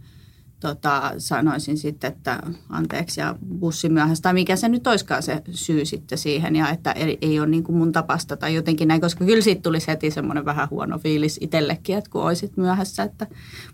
tota, 0.59 1.13
sanoisin 1.17 1.77
sitten, 1.77 2.12
että 2.12 2.43
anteeksi 2.69 3.21
ja 3.21 3.35
bussi 3.59 3.89
myöhässä, 3.89 4.21
tai 4.21 4.33
mikä 4.33 4.55
se 4.55 4.69
nyt 4.69 4.88
olisikaan 4.88 5.24
se 5.24 5.41
syy 5.51 5.85
sitten 5.85 6.17
siihen, 6.17 6.55
ja 6.55 6.69
että 6.69 6.91
ei, 6.91 7.17
ei 7.21 7.39
ole 7.39 7.47
niin 7.47 7.63
kuin 7.63 7.77
mun 7.77 7.91
tapasta 7.91 8.38
tai 8.38 8.55
jotenkin 8.55 8.88
näin, 8.88 9.01
koska 9.01 9.25
kyllä 9.25 9.41
siitä 9.41 9.62
tulisi 9.62 9.88
heti 9.88 10.12
semmoinen 10.12 10.45
vähän 10.45 10.69
huono 10.69 11.00
fiilis 11.00 11.38
itsellekin, 11.41 11.97
että 11.97 12.09
kun 12.09 12.21
olisit 12.21 12.57
myöhässä. 12.57 13.03
Että, 13.03 13.27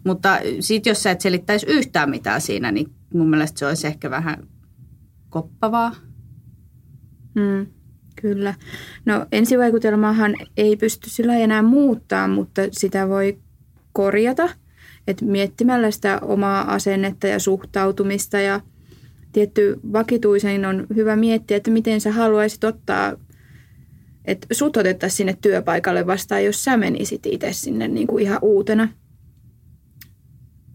mutta 0.04 0.40
sitten 0.60 0.92
jos 0.92 1.04
sä 1.04 1.12
et 1.12 1.22
selittäisi 1.22 1.66
yhtään 1.66 2.10
mitään 2.10 2.42
siinä, 2.42 2.72
niin 2.72 2.92
mun 3.14 3.30
mielestä 3.30 3.60
se 3.60 3.68
olisi 3.68 3.88
ehkä 3.88 4.10
vähän 4.10 4.48
koppavaa. 5.30 5.96
Mm, 7.36 7.68
kyllä. 8.22 8.54
No 9.06 9.26
ensivaikutelmaahan 9.32 10.36
ei 10.58 10.78
pysty 10.78 11.10
sillä 11.10 11.38
enää 11.38 11.62
muuttaa, 11.62 12.28
mutta 12.28 12.62
sitä 12.72 13.10
voi 13.10 13.40
korjata– 13.94 14.50
että 15.08 15.26
miettimällä 15.26 15.92
sitä 15.92 16.20
omaa 16.22 16.74
asennetta 16.74 17.28
ja 17.28 17.40
suhtautumista 17.40 18.40
ja 18.40 18.62
tietty 19.32 19.80
vakituisen 19.94 20.66
on 20.66 20.88
hyvä 20.96 21.16
miettiä, 21.16 21.58
että 21.58 21.72
miten 21.72 22.02
sä 22.02 22.12
haluaisit 22.12 22.64
ottaa, 22.64 23.14
että 24.26 24.48
sut 24.52 24.78
otettaisiin 24.78 25.18
sinne 25.18 25.38
työpaikalle 25.42 26.08
vastaan, 26.08 26.46
jos 26.46 26.64
sä 26.64 26.78
menisit 26.78 27.26
itse 27.26 27.54
sinne 27.54 27.88
niin 27.88 28.08
kuin 28.08 28.24
ihan 28.24 28.40
uutena. 28.42 28.88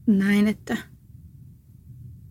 Näin, 0.07 0.49
että... 0.49 0.77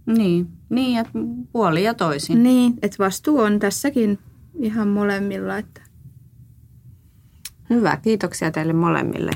Niin, 0.05 0.47
niin 0.69 0.99
että 0.99 1.11
puoli 1.51 1.83
ja 1.83 1.93
toisin. 1.93 2.43
Niin, 2.43 2.73
että 2.81 3.03
vastuu 3.03 3.39
on 3.39 3.59
tässäkin 3.59 4.19
ihan 4.59 4.87
molemmilla. 4.87 5.57
Että... 5.57 5.81
Hyvä, 7.69 7.97
kiitoksia 7.97 8.51
teille 8.51 8.73
molemmille. 8.73 9.31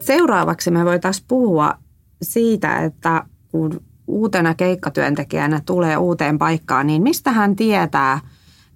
Seuraavaksi 0.00 0.70
me 0.70 0.84
voitaisiin 0.84 1.24
puhua 1.28 1.74
siitä, 2.22 2.76
että 2.76 3.24
kun 3.48 3.80
uutena 4.06 4.54
keikkatyöntekijänä 4.54 5.60
tulee 5.66 5.96
uuteen 5.96 6.38
paikkaan, 6.38 6.86
niin 6.86 7.02
mistä 7.02 7.32
hän 7.32 7.56
tietää, 7.56 8.20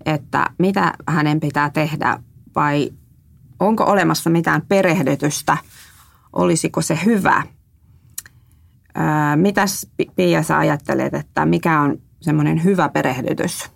että 0.07 0.47
mitä 0.59 0.92
hänen 1.09 1.40
pitää 1.40 1.71
tehdä 1.71 2.23
vai 2.54 2.90
onko 3.66 3.85
olemassa 3.85 4.31
mitään 4.31 4.62
perehdytystä, 4.69 5.57
olisiko 6.33 6.83
se 6.83 6.99
hyvä? 7.04 7.42
mitäs 9.37 9.87
Pia 10.16 10.42
sä 10.42 10.59
ajattelet, 10.59 11.14
että 11.14 11.47
mikä 11.47 11.81
on 11.81 11.99
semmoinen 12.21 12.64
hyvä 12.64 12.88
perehdytys? 12.88 13.71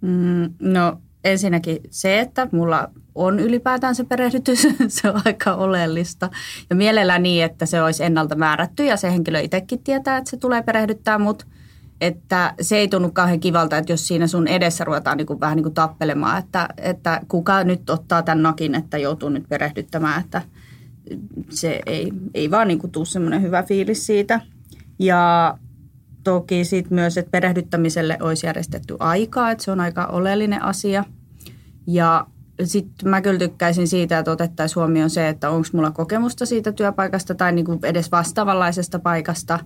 Mm, 0.00 0.54
no 0.60 1.00
ensinnäkin 1.24 1.78
se, 1.90 2.20
että 2.20 2.48
mulla 2.52 2.88
on 3.14 3.40
ylipäätään 3.40 3.94
se 3.94 4.04
perehdytys, 4.04 4.68
se 4.88 5.10
on 5.10 5.20
aika 5.24 5.54
oleellista. 5.54 6.30
Ja 6.70 6.76
mielellään 6.76 7.22
niin, 7.22 7.44
että 7.44 7.66
se 7.66 7.82
olisi 7.82 8.04
ennalta 8.04 8.34
määrätty 8.34 8.84
ja 8.84 8.96
se 8.96 9.12
henkilö 9.12 9.40
itsekin 9.40 9.82
tietää, 9.82 10.16
että 10.16 10.30
se 10.30 10.36
tulee 10.36 10.62
perehdyttää 10.62 11.18
mut. 11.18 11.46
Että 12.00 12.54
se 12.60 12.76
ei 12.76 12.88
tunnu 12.88 13.10
kauhean 13.10 13.40
kivalta, 13.40 13.78
että 13.78 13.92
jos 13.92 14.08
siinä 14.08 14.26
sun 14.26 14.48
edessä 14.48 14.84
ruvetaan 14.84 15.16
niin 15.16 15.26
kuin, 15.26 15.40
vähän 15.40 15.56
niin 15.56 15.64
kuin 15.64 15.74
tappelemaan, 15.74 16.38
että, 16.38 16.68
että 16.76 17.20
kuka 17.28 17.64
nyt 17.64 17.90
ottaa 17.90 18.22
tämän 18.22 18.42
nokin, 18.42 18.74
että 18.74 18.98
joutuu 18.98 19.28
nyt 19.28 19.48
perehdyttämään, 19.48 20.20
että 20.20 20.42
se 21.48 21.80
ei, 21.86 22.12
ei 22.34 22.50
vaan 22.50 22.68
niin 22.68 22.78
kuin 22.78 22.90
tule 22.90 23.06
semmoinen 23.06 23.42
hyvä 23.42 23.62
fiilis 23.62 24.06
siitä. 24.06 24.40
Ja 24.98 25.54
toki 26.24 26.64
sitten 26.64 26.94
myös, 26.94 27.18
että 27.18 27.30
perehdyttämiselle 27.30 28.18
olisi 28.20 28.46
järjestetty 28.46 28.96
aikaa, 29.00 29.50
että 29.50 29.64
se 29.64 29.70
on 29.70 29.80
aika 29.80 30.06
oleellinen 30.06 30.62
asia. 30.62 31.04
Ja 31.86 32.26
sitten 32.64 33.08
mä 33.08 33.20
kyllä 33.20 33.38
tykkäisin 33.38 33.88
siitä, 33.88 34.18
että 34.18 34.30
otettaisiin 34.30 34.76
huomioon 34.76 35.10
se, 35.10 35.28
että 35.28 35.50
onko 35.50 35.68
mulla 35.72 35.90
kokemusta 35.90 36.46
siitä 36.46 36.72
työpaikasta 36.72 37.34
tai 37.34 37.52
niin 37.52 37.64
kuin 37.64 37.78
edes 37.82 38.12
vastaavanlaisesta 38.12 38.98
paikasta, 38.98 39.58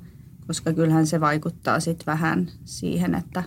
koska 0.46 0.72
kyllähän 0.72 1.06
se 1.06 1.20
vaikuttaa 1.20 1.80
sitten 1.80 2.06
vähän 2.06 2.48
siihen, 2.64 3.14
että, 3.14 3.42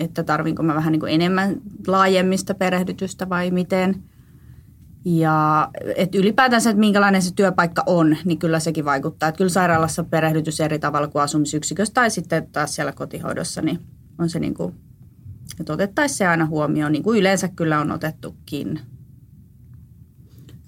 että 0.00 0.22
tarvinko 0.22 0.62
mä 0.62 0.74
vähän 0.74 0.92
niin 0.92 1.00
kuin 1.00 1.12
enemmän 1.12 1.56
laajemmista 1.86 2.54
perehdytystä 2.54 3.28
vai 3.28 3.50
miten. 3.50 4.02
Ja 5.04 5.68
että 5.96 6.18
ylipäätänsä, 6.18 6.70
että 6.70 6.80
minkälainen 6.80 7.22
se 7.22 7.34
työpaikka 7.34 7.82
on, 7.86 8.16
niin 8.24 8.38
kyllä 8.38 8.60
sekin 8.60 8.84
vaikuttaa. 8.84 9.28
Että 9.28 9.38
kyllä 9.38 9.50
sairaalassa 9.50 10.04
perehdytys 10.04 10.60
eri 10.60 10.78
tavalla 10.78 11.08
kuin 11.08 11.22
asumisyksikössä 11.22 11.94
tai 11.94 12.10
sitten 12.10 12.46
taas 12.52 12.74
siellä 12.74 12.92
kotihoidossa, 12.92 13.62
niin 13.62 13.78
on 14.18 14.30
se 14.30 14.38
niin 14.38 14.54
kuin 14.54 14.74
että 15.60 15.72
otettaisiin 15.72 16.18
se 16.18 16.26
aina 16.26 16.46
huomioon, 16.46 16.92
niin 16.92 17.02
kuin 17.02 17.18
yleensä 17.18 17.48
kyllä 17.48 17.80
on 17.80 17.90
otettukin. 17.90 18.80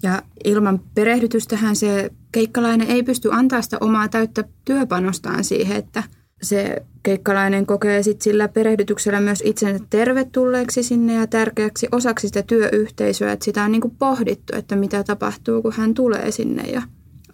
Ja 0.03 0.21
ilman 0.43 0.81
perehdytystähän 0.95 1.75
se 1.75 2.11
keikkalainen 2.31 2.87
ei 2.87 3.03
pysty 3.03 3.29
antaa 3.31 3.61
sitä 3.61 3.77
omaa 3.81 4.07
täyttä 4.07 4.43
työpanostaan 4.65 5.43
siihen, 5.43 5.77
että 5.77 6.03
se 6.41 6.85
keikkalainen 7.03 7.65
kokee 7.65 8.03
sit 8.03 8.21
sillä 8.21 8.47
perehdytyksellä 8.47 9.21
myös 9.21 9.43
itsensä 9.45 9.85
tervetulleeksi 9.89 10.83
sinne 10.83 11.13
ja 11.13 11.27
tärkeäksi 11.27 11.87
osaksi 11.91 12.27
sitä 12.27 12.43
työyhteisöä, 12.43 13.31
että 13.31 13.45
sitä 13.45 13.63
on 13.63 13.71
niin 13.71 13.81
kuin 13.81 13.95
pohdittu, 13.99 14.55
että 14.55 14.75
mitä 14.75 15.03
tapahtuu, 15.03 15.61
kun 15.61 15.73
hän 15.73 15.93
tulee 15.93 16.31
sinne 16.31 16.63
ja 16.63 16.81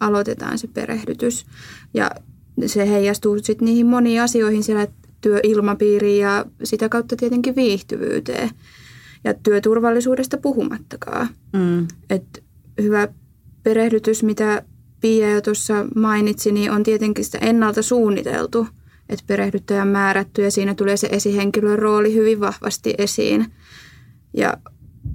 aloitetaan 0.00 0.58
se 0.58 0.68
perehdytys. 0.68 1.46
Ja 1.94 2.10
se 2.66 2.88
heijastuu 2.88 3.38
sitten 3.38 3.66
niihin 3.66 3.86
moniin 3.86 4.22
asioihin 4.22 4.62
siellä 4.62 4.86
työilmapiiriin 5.20 6.20
ja 6.20 6.44
sitä 6.64 6.88
kautta 6.88 7.16
tietenkin 7.16 7.56
viihtyvyyteen 7.56 8.50
ja 9.24 9.34
työturvallisuudesta 9.34 10.36
puhumattakaan. 10.36 11.28
Mm. 11.52 11.86
Et 12.10 12.42
hyvä 12.82 13.08
perehdytys, 13.62 14.22
mitä 14.22 14.62
Pia 15.00 15.30
jo 15.30 15.40
tuossa 15.40 15.86
mainitsi, 15.96 16.52
niin 16.52 16.70
on 16.70 16.82
tietenkin 16.82 17.24
sitä 17.24 17.38
ennalta 17.38 17.82
suunniteltu, 17.82 18.66
että 19.08 19.24
perehdyttäjä 19.26 19.82
on 19.82 19.88
määrätty 19.88 20.42
ja 20.42 20.50
siinä 20.50 20.74
tulee 20.74 20.96
se 20.96 21.08
esihenkilön 21.10 21.78
rooli 21.78 22.14
hyvin 22.14 22.40
vahvasti 22.40 22.94
esiin. 22.98 23.46
Ja 24.36 24.56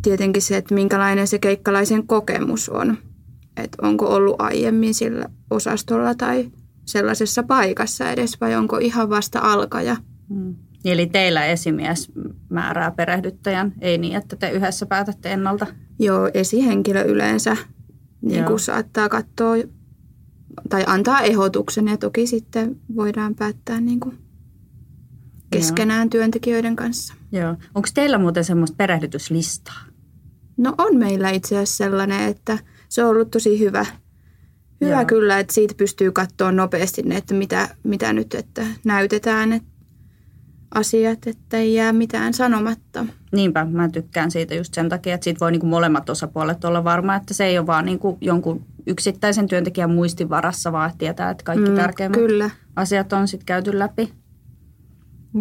tietenkin 0.01 0.41
se, 0.41 0.57
että 0.57 0.75
minkälainen 0.75 1.27
se 1.27 1.39
keikkalaisen 1.39 2.07
kokemus 2.07 2.69
on. 2.69 2.97
Että 3.57 3.77
onko 3.81 4.05
ollut 4.05 4.41
aiemmin 4.41 4.93
sillä 4.93 5.25
osastolla 5.50 6.15
tai 6.15 6.51
sellaisessa 6.86 7.43
paikassa 7.43 8.12
edes 8.12 8.41
vai 8.41 8.55
onko 8.55 8.77
ihan 8.77 9.09
vasta 9.09 9.39
alkaja. 9.39 9.95
Hmm. 10.29 10.55
Eli 10.86 11.05
teillä 11.05 11.45
esimies 11.45 12.12
määrää 12.50 12.91
perehdyttäjän, 12.91 13.74
ei 13.81 13.97
niin, 13.97 14.15
että 14.15 14.36
te 14.36 14.50
yhdessä 14.50 14.86
päätätte 14.86 15.31
ennalta? 15.31 15.67
Joo, 16.00 16.32
esihenkilö 16.34 17.04
yleensä 17.04 17.58
niin 18.22 18.46
kuin 18.46 18.60
saattaa 18.60 19.10
katsoa 19.10 19.56
tai 20.70 20.84
antaa 20.88 21.22
ehdotuksen 21.22 21.88
ja 21.88 21.98
toki 21.98 22.27
sitten 22.27 22.75
voidaan 22.96 23.36
päättää 23.36 23.82
niin 23.82 24.00
kuin 24.00 24.18
keskenään 25.51 26.06
Joo. 26.06 26.10
työntekijöiden 26.10 26.75
kanssa. 26.75 27.13
Joo. 27.32 27.56
Onko 27.75 27.88
teillä 27.94 28.18
muuten 28.18 28.44
semmoista 28.44 28.75
perehdytyslistaa? 28.77 29.82
No 30.58 30.74
on 30.77 30.98
meillä 30.98 31.30
itse 31.30 31.56
asiassa 31.56 31.84
sellainen, 31.84 32.22
että 32.22 32.58
se 32.89 33.04
on 33.04 33.10
ollut 33.10 33.32
tosi 33.32 33.60
hyvä. 33.60 33.86
Hyvä 34.82 34.92
Joo. 34.92 35.06
kyllä, 35.06 35.39
että 35.39 35.54
siitä 35.54 35.74
pystyy 35.77 36.12
katsoa 36.12 36.51
nopeasti 36.51 37.04
että 37.12 37.34
mitä, 37.34 37.75
mitä 37.84 38.13
nyt 38.13 38.34
että 38.34 38.66
näytetään, 38.86 39.54
että 39.54 39.70
asiat, 40.75 41.27
että 41.27 41.57
ei 41.57 41.74
jää 41.74 41.93
mitään 41.93 42.33
sanomatta. 42.33 43.05
Niinpä, 43.31 43.65
mä 43.65 43.89
tykkään 43.89 44.31
siitä 44.31 44.55
just 44.55 44.74
sen 44.74 44.89
takia, 44.89 45.13
että 45.13 45.24
siitä 45.24 45.39
voi 45.39 45.51
niin 45.51 45.59
kuin 45.59 45.69
molemmat 45.69 46.09
osapuolet 46.09 46.65
olla 46.65 46.83
varma, 46.83 47.15
että 47.15 47.33
se 47.33 47.45
ei 47.45 47.57
ole 47.57 47.67
vaan 47.67 47.86
niin 47.86 48.00
kuin 48.00 48.17
jonkun 48.21 48.65
yksittäisen 48.88 49.47
työntekijän 49.47 49.91
muistin 49.91 50.29
varassa, 50.29 50.71
vaan 50.71 50.89
että 50.89 50.97
tietää, 50.97 51.29
että 51.29 51.43
kaikki 51.43 51.69
mm, 51.69 51.75
tärkeimmät 51.75 52.19
kyllä. 52.19 52.50
asiat 52.75 53.13
on 53.13 53.27
sitten 53.27 53.45
käyty 53.45 53.79
läpi. 53.79 54.13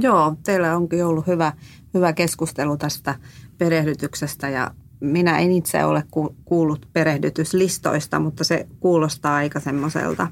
Joo, 0.00 0.36
teillä 0.44 0.76
onkin 0.76 1.04
ollut 1.04 1.26
hyvä, 1.26 1.52
hyvä 1.94 2.12
keskustelu 2.12 2.76
tästä 2.76 3.14
perehdytyksestä 3.58 4.48
ja 4.48 4.70
minä 5.00 5.38
en 5.38 5.52
itse 5.52 5.84
ole 5.84 6.04
kuullut 6.44 6.88
perehdytyslistoista, 6.92 8.20
mutta 8.20 8.44
se 8.44 8.66
kuulostaa 8.80 9.34
aika 9.34 9.60
semmoiselta 9.60 10.28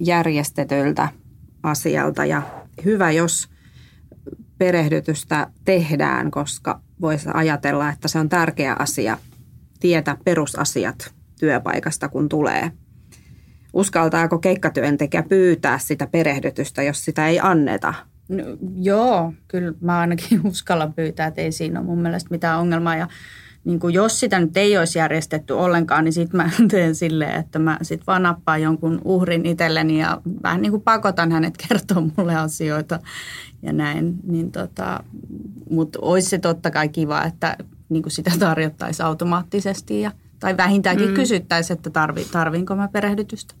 järjestetyltä 0.00 1.08
asialta 1.62 2.24
ja 2.24 2.42
hyvä, 2.84 3.10
jos 3.10 3.48
perehdytystä 4.58 5.46
tehdään, 5.64 6.30
koska 6.30 6.80
voisi 7.00 7.28
ajatella, 7.34 7.88
että 7.88 8.08
se 8.08 8.18
on 8.18 8.28
tärkeä 8.28 8.76
asia 8.78 9.18
tietää 9.80 10.16
perusasiat 10.24 11.14
työpaikasta, 11.40 12.08
kun 12.08 12.28
tulee. 12.28 12.72
Uskaltaako 13.72 14.38
keikkatyöntekijä 14.38 15.22
pyytää 15.22 15.78
sitä 15.78 16.06
perehdytystä, 16.06 16.82
jos 16.82 17.04
sitä 17.04 17.28
ei 17.28 17.40
anneta? 17.40 17.94
No, 18.28 18.44
joo, 18.76 19.32
kyllä 19.48 19.72
mä 19.80 19.98
ainakin 19.98 20.46
uskallan 20.46 20.94
pyytää, 20.94 21.26
että 21.26 21.40
ei 21.40 21.52
siinä 21.52 21.80
ole 21.80 21.86
mun 21.86 22.02
mielestä 22.02 22.30
mitään 22.30 22.60
ongelmaa. 22.60 22.96
Ja 22.96 23.08
niin 23.64 23.80
kuin 23.80 23.94
jos 23.94 24.20
sitä 24.20 24.38
nyt 24.38 24.56
ei 24.56 24.78
olisi 24.78 24.98
järjestetty 24.98 25.52
ollenkaan, 25.52 26.04
niin 26.04 26.12
sitten 26.12 26.36
mä 26.36 26.50
teen 26.70 26.94
silleen, 26.94 27.40
että 27.40 27.58
mä 27.58 27.78
sitten 27.82 28.06
vaan 28.06 28.22
nappaan 28.22 28.62
jonkun 28.62 29.00
uhrin 29.04 29.46
itselleni 29.46 30.00
ja 30.00 30.20
vähän 30.42 30.62
niin 30.62 30.72
kuin 30.72 30.82
pakotan 30.82 31.32
hänet 31.32 31.54
kertoa 31.68 32.02
mulle 32.16 32.34
asioita 32.34 33.00
ja 33.62 33.72
näin. 33.72 34.14
Niin 34.22 34.52
tota, 34.52 35.04
Mutta 35.70 35.98
olisi 36.02 36.28
se 36.28 36.38
totta 36.38 36.70
kai 36.70 36.88
kiva, 36.88 37.24
että 37.24 37.56
niin 37.88 38.02
kuin 38.02 38.12
sitä 38.12 38.32
tarjottaisiin 38.38 39.06
automaattisesti 39.06 40.00
ja, 40.00 40.12
tai 40.40 40.56
vähintäänkin 40.56 41.08
mm. 41.08 41.14
kysyttäisiin, 41.14 41.76
että 41.76 41.90
tarvi, 41.90 42.24
tarviinko 42.24 42.76
mä 42.76 42.88
perehdytystä. 42.88 43.54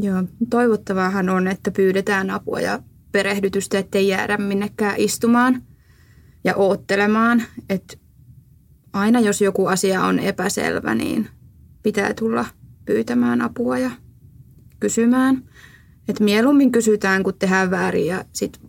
Joo, 0.00 0.22
toivottavaahan 0.50 1.28
on, 1.28 1.48
että 1.48 1.70
pyydetään 1.70 2.30
apua 2.30 2.60
ja 2.60 2.82
perehdytystä, 3.12 3.78
ettei 3.78 4.08
jäädä 4.08 4.36
minnekään 4.36 4.94
istumaan 4.96 5.62
ja 6.44 6.56
oottelemaan. 6.56 7.42
Että 7.70 7.96
aina 8.96 9.20
jos 9.20 9.40
joku 9.40 9.66
asia 9.66 10.04
on 10.04 10.18
epäselvä, 10.18 10.94
niin 10.94 11.28
pitää 11.82 12.14
tulla 12.14 12.44
pyytämään 12.84 13.40
apua 13.40 13.78
ja 13.78 13.90
kysymään. 14.80 15.42
Että 16.08 16.24
mieluummin 16.24 16.72
kysytään, 16.72 17.22
kun 17.22 17.34
tehdään 17.38 17.70
väärin 17.70 18.06
ja 18.06 18.24
sit 18.32 18.60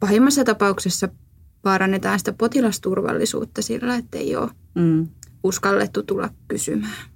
pahimmassa 0.00 0.44
tapauksessa 0.44 1.08
parannetaan 1.62 2.18
sitä 2.18 2.32
potilasturvallisuutta 2.32 3.62
sillä, 3.62 3.94
että 3.94 4.18
ei 4.18 4.36
ole 4.36 4.50
mm. 4.74 5.08
uskallettu 5.44 6.02
tulla 6.02 6.30
kysymään. 6.48 7.08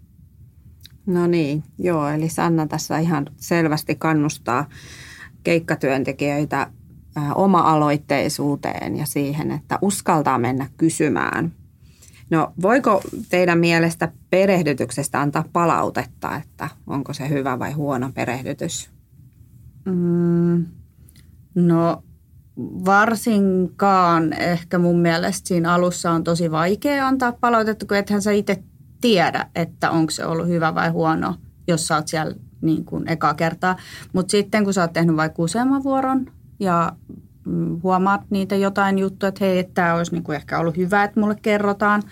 No 1.07 1.27
niin, 1.27 1.65
joo, 1.79 2.09
eli 2.09 2.29
Sanna 2.29 2.67
tässä 2.67 2.99
ihan 2.99 3.27
selvästi 3.37 3.95
kannustaa 3.95 4.69
keikkatyöntekijöitä 5.45 6.71
oma-aloitteisuuteen 7.35 8.97
ja 8.97 9.07
siihen, 9.07 9.51
että 9.51 9.79
uskaltaa 9.83 10.39
mennä 10.39 10.69
kysymään. 10.77 11.53
No 12.33 12.53
voiko 12.62 13.01
teidän 13.29 13.59
mielestä 13.59 14.12
perehdytyksestä 14.31 15.21
antaa 15.21 15.45
palautetta, 15.53 16.37
että 16.37 16.68
onko 16.87 17.12
se 17.12 17.29
hyvä 17.29 17.59
vai 17.59 17.73
huono 17.73 18.11
perehdytys? 18.14 18.90
Mm, 19.85 20.66
no 21.55 22.03
varsinkaan 22.85 24.33
ehkä 24.33 24.79
mun 24.79 24.99
mielestä 24.99 25.49
siinä 25.49 25.75
alussa 25.75 26.11
on 26.11 26.25
tosi 26.25 26.51
vaikea 26.51 27.07
antaa 27.07 27.33
palautetta, 27.33 27.87
kun 27.87 27.97
ethän 27.97 28.23
sä 28.23 28.33
itse 28.33 28.62
tiedä, 29.01 29.47
että 29.55 29.90
onko 29.90 30.11
se 30.11 30.27
ollut 30.27 30.49
hyvä 30.49 30.75
vai 30.75 30.88
huono, 30.88 31.35
jos 31.68 31.87
sä 31.87 31.97
oot 31.97 32.09
siellä 32.09 32.35
niin 32.61 32.85
kuin 32.85 33.09
eka 33.09 33.35
kertaa. 33.35 33.77
Mutta 34.12 34.31
sitten 34.31 34.64
kun 34.64 34.75
sä 34.75 34.81
oot 34.81 34.92
tehnyt 34.92 35.16
vaikka 35.16 35.42
useamman 35.42 35.83
vuoron 35.83 36.27
ja 36.61 36.92
huomaat 37.83 38.20
niitä 38.31 38.57
jotain 38.57 38.98
juttuja, 38.98 39.28
että 39.28 39.44
hei, 39.44 39.59
että 39.59 39.74
tämä 39.74 39.94
olisi 39.94 40.12
niin 40.12 40.22
kuin 40.22 40.37
ehkä 40.37 40.59
ollut 40.59 40.76
hyvä, 40.76 41.05
että 41.05 41.20
mulle 41.20 41.37
kerrotaan 41.42 42.02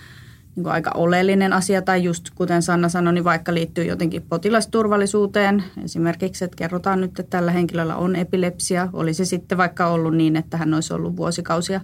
niin 0.56 0.64
kuin 0.64 0.72
aika 0.72 0.90
oleellinen 0.94 1.52
asia, 1.52 1.82
tai 1.82 2.04
just 2.04 2.30
kuten 2.34 2.62
Sanna 2.62 2.88
sanoi, 2.88 3.12
niin 3.12 3.24
vaikka 3.24 3.54
liittyy 3.54 3.84
jotenkin 3.84 4.22
potilasturvallisuuteen, 4.22 5.64
esimerkiksi, 5.84 6.44
että 6.44 6.56
kerrotaan 6.56 7.00
nyt, 7.00 7.18
että 7.18 7.30
tällä 7.30 7.50
henkilöllä 7.50 7.96
on 7.96 8.16
epilepsia, 8.16 8.88
oli 8.92 9.14
se 9.14 9.24
sitten 9.24 9.58
vaikka 9.58 9.86
ollut 9.86 10.14
niin, 10.14 10.36
että 10.36 10.56
hän 10.56 10.74
olisi 10.74 10.94
ollut 10.94 11.16
vuosikausia 11.16 11.80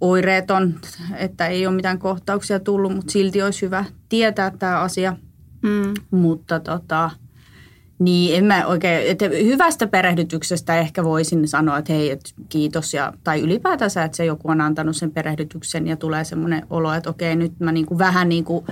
oireeton, 0.00 0.74
että 1.16 1.46
ei 1.46 1.66
ole 1.66 1.74
mitään 1.74 1.98
kohtauksia 1.98 2.60
tullut, 2.60 2.94
mutta 2.94 3.12
silti 3.12 3.42
olisi 3.42 3.62
hyvä 3.62 3.84
tietää 4.08 4.50
tämä 4.50 4.80
asia. 4.80 5.16
Mm. 5.62 5.94
Mutta 6.10 6.60
tota, 6.60 7.10
niin, 8.00 8.36
en 8.36 8.44
mä 8.44 8.66
oikein, 8.66 9.10
että 9.10 9.24
hyvästä 9.28 9.86
perehdytyksestä 9.86 10.78
ehkä 10.78 11.04
voisin 11.04 11.48
sanoa, 11.48 11.78
että 11.78 11.92
hei, 11.92 12.10
että 12.10 12.30
kiitos. 12.48 12.94
Ja, 12.94 13.12
tai 13.24 13.40
ylipäätänsä, 13.40 14.04
että 14.04 14.16
se 14.16 14.24
joku 14.24 14.50
on 14.50 14.60
antanut 14.60 14.96
sen 14.96 15.10
perehdytyksen 15.10 15.86
ja 15.86 15.96
tulee 15.96 16.24
semmoinen 16.24 16.66
olo, 16.70 16.94
että 16.94 17.10
okei, 17.10 17.36
nyt 17.36 17.60
mä 17.60 17.72
niin 17.72 17.86
kuin 17.86 17.98
vähän 17.98 18.28
niin 18.28 18.44
kuin 18.44 18.66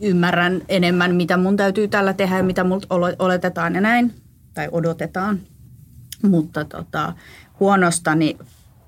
ymmärrän 0.00 0.62
enemmän, 0.68 1.14
mitä 1.14 1.36
mun 1.36 1.56
täytyy 1.56 1.88
tällä 1.88 2.12
tehdä 2.12 2.36
ja 2.36 2.42
mitä 2.42 2.64
multa 2.64 2.86
oletetaan 3.18 3.74
ja 3.74 3.80
näin. 3.80 4.14
Tai 4.54 4.68
odotetaan. 4.72 5.40
Mutta 6.22 6.64
tota, 6.64 7.12
huonosta, 7.60 8.14
niin 8.14 8.38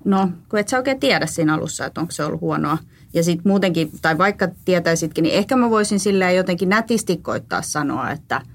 no, 0.05 0.29
kun 0.49 0.59
et 0.59 0.67
sä 0.67 0.77
oikein 0.77 0.99
tiedä 0.99 1.25
siinä 1.25 1.53
alussa, 1.53 1.85
että 1.85 2.01
onko 2.01 2.11
se 2.11 2.25
ollut 2.25 2.41
huonoa. 2.41 2.77
Ja 3.13 3.23
sitten 3.23 3.49
muutenkin, 3.49 3.91
tai 4.01 4.17
vaikka 4.17 4.47
tietäisitkin, 4.65 5.23
niin 5.23 5.35
ehkä 5.35 5.55
mä 5.55 5.69
voisin 5.69 5.99
silleen 5.99 6.35
jotenkin 6.35 6.69
nätisti 6.69 7.17
koittaa 7.17 7.61
sanoa, 7.61 8.11
että– 8.11 8.41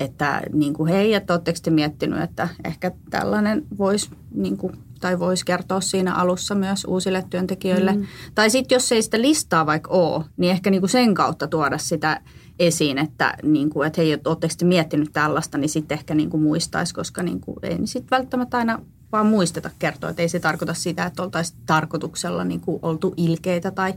että 0.00 0.42
niin 0.52 0.72
kuin 0.72 0.92
hei, 0.92 1.14
että 1.14 1.32
oletteko 1.32 1.58
te 1.62 1.70
miettinyt, 1.70 2.22
että 2.22 2.48
ehkä 2.64 2.92
tällainen 3.10 3.66
voisi 3.78 4.10
niin 4.34 4.56
kuin, 4.56 4.72
tai 5.00 5.18
voisi 5.18 5.44
kertoa 5.44 5.80
siinä 5.80 6.14
alussa 6.14 6.54
myös 6.54 6.84
uusille 6.84 7.24
työntekijöille. 7.30 7.92
Mm. 7.92 8.06
Tai 8.34 8.50
sitten 8.50 8.76
jos 8.76 8.92
ei 8.92 9.02
sitä 9.02 9.20
listaa 9.20 9.66
vaikka 9.66 9.90
ole, 9.90 10.24
niin 10.36 10.50
ehkä 10.50 10.70
niin 10.70 10.80
kuin 10.80 10.90
sen 10.90 11.14
kautta 11.14 11.46
tuoda 11.46 11.78
sitä 11.78 12.20
esiin, 12.58 12.98
että, 12.98 13.34
niin 13.42 13.70
kuin, 13.70 13.86
että 13.86 14.00
hei, 14.00 14.18
oletteko 14.24 14.54
te 14.58 14.64
miettinyt 14.64 15.12
tällaista, 15.12 15.58
niin 15.58 15.68
sitten 15.68 15.98
ehkä 15.98 16.14
niin 16.14 16.30
kuin 16.30 16.42
muistaisi, 16.42 16.94
koska 16.94 17.22
niin 17.22 17.40
kuin, 17.40 17.56
ei 17.62 17.78
niin 17.78 17.88
sitten 17.88 18.18
välttämättä 18.18 18.58
aina 18.58 18.78
vaan 19.12 19.26
muisteta 19.26 19.70
kertoa, 19.78 20.10
että 20.10 20.22
ei 20.22 20.28
se 20.28 20.40
tarkoita 20.40 20.74
sitä, 20.74 21.06
että 21.06 21.22
oltaisiin 21.22 21.60
tarkoituksella 21.66 22.44
niin 22.44 22.60
kuin 22.60 22.78
oltu 22.82 23.14
ilkeitä 23.16 23.70
tai 23.70 23.94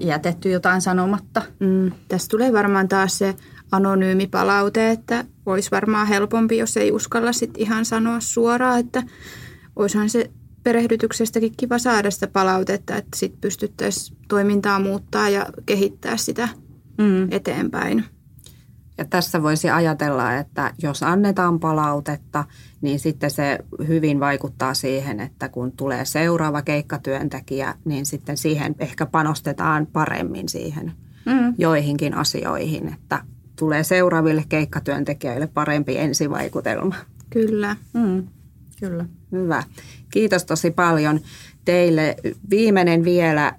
jätetty 0.00 0.50
jotain 0.50 0.80
sanomatta. 0.80 1.42
Mm, 1.60 1.92
tässä 2.08 2.28
tulee 2.28 2.52
varmaan 2.52 2.88
taas 2.88 3.18
se 3.18 3.34
anonyymi 3.72 4.26
palaute, 4.26 4.90
että 4.90 5.24
olisi 5.46 5.70
varmaan 5.70 6.06
helpompi, 6.06 6.58
jos 6.58 6.76
ei 6.76 6.92
uskalla 6.92 7.32
sit 7.32 7.50
ihan 7.56 7.84
sanoa 7.84 8.20
suoraan, 8.20 8.80
että 8.80 9.02
olisihan 9.76 10.10
se 10.10 10.30
perehdytyksestäkin 10.62 11.52
kiva 11.56 11.78
saada 11.78 12.10
sitä 12.10 12.26
palautetta, 12.26 12.96
että 12.96 13.16
sitten 13.16 13.40
pystyttäisiin 13.40 14.18
toimintaa 14.28 14.78
muuttaa 14.78 15.28
ja 15.28 15.46
kehittää 15.66 16.16
sitä 16.16 16.48
mm. 16.98 17.28
eteenpäin. 17.30 18.04
Ja 18.98 19.04
tässä 19.04 19.42
voisi 19.42 19.70
ajatella, 19.70 20.34
että 20.34 20.74
jos 20.82 21.02
annetaan 21.02 21.60
palautetta, 21.60 22.44
niin 22.80 23.00
sitten 23.00 23.30
se 23.30 23.58
hyvin 23.88 24.20
vaikuttaa 24.20 24.74
siihen, 24.74 25.20
että 25.20 25.48
kun 25.48 25.72
tulee 25.72 26.04
seuraava 26.04 26.62
keikkatyöntekijä, 26.62 27.74
niin 27.84 28.06
sitten 28.06 28.36
siihen 28.36 28.74
ehkä 28.78 29.06
panostetaan 29.06 29.86
paremmin 29.86 30.48
siihen 30.48 30.92
mm. 31.26 31.54
joihinkin 31.58 32.14
asioihin, 32.14 32.94
että 32.94 33.24
tulee 33.58 33.84
seuraaville 33.84 34.44
keikkatyöntekijöille 34.48 35.46
parempi 35.46 35.98
ensivaikutelma. 35.98 36.94
Kyllä. 37.30 37.76
Mm. 37.92 38.26
Kyllä. 38.80 39.04
Hyvä. 39.32 39.62
Kiitos 40.12 40.44
tosi 40.44 40.70
paljon 40.70 41.20
teille. 41.64 42.16
Viimeinen 42.50 43.04
vielä, 43.04 43.52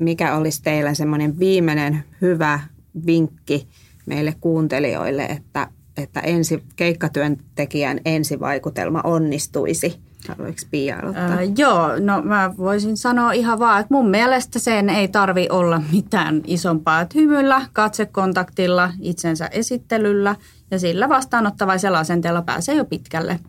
mikä 0.00 0.36
olisi 0.36 0.62
teillä 0.62 0.94
semmoinen 0.94 1.38
viimeinen 1.38 2.04
hyvä 2.20 2.60
vinkki 3.06 3.68
meille 4.06 4.34
kuuntelijoille, 4.40 5.24
että, 5.24 5.68
että 5.96 6.20
ensi, 6.20 6.62
keikkatyöntekijän 6.76 8.00
ensivaikutelma 8.04 9.00
onnistuisi? 9.04 10.00
Haluatko 10.28 10.62
Pia 10.70 10.98
aloittaa? 10.98 11.24
Ää, 11.24 11.42
joo, 11.58 11.88
no 12.00 12.22
mä 12.22 12.54
voisin 12.56 12.96
sanoa 12.96 13.32
ihan 13.32 13.58
vaan, 13.58 13.80
että 13.80 13.94
mun 13.94 14.10
mielestä 14.10 14.58
sen 14.58 14.90
ei 14.90 15.08
tarvi 15.08 15.46
olla 15.50 15.82
mitään 15.92 16.42
isompaa. 16.46 17.00
Että 17.00 17.18
hymyllä, 17.18 17.66
katsekontaktilla, 17.72 18.90
itsensä 19.00 19.46
esittelyllä 19.46 20.36
ja 20.70 20.78
sillä 20.78 21.08
vastaanottavaisella 21.08 21.98
asenteella 21.98 22.42
pääsee 22.42 22.74
jo 22.74 22.84
pitkälle. 22.84 23.40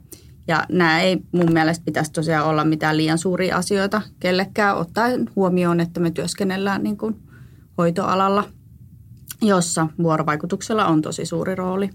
Ja 0.47 0.65
nämä 0.69 1.01
ei 1.01 1.17
mun 1.31 1.53
mielestä 1.53 1.85
pitäisi 1.85 2.11
tosiaan 2.11 2.47
olla 2.47 2.63
mitään 2.63 2.97
liian 2.97 3.17
suuria 3.17 3.57
asioita 3.57 4.01
kellekään, 4.19 4.77
ottaen 4.77 5.29
huomioon, 5.35 5.79
että 5.79 5.99
me 5.99 6.11
työskennellään 6.11 6.83
niin 6.83 6.97
kuin 6.97 7.15
hoitoalalla, 7.77 8.43
jossa 9.41 9.87
vuorovaikutuksella 10.03 10.85
on 10.85 11.01
tosi 11.01 11.25
suuri 11.25 11.55
rooli. 11.55 11.89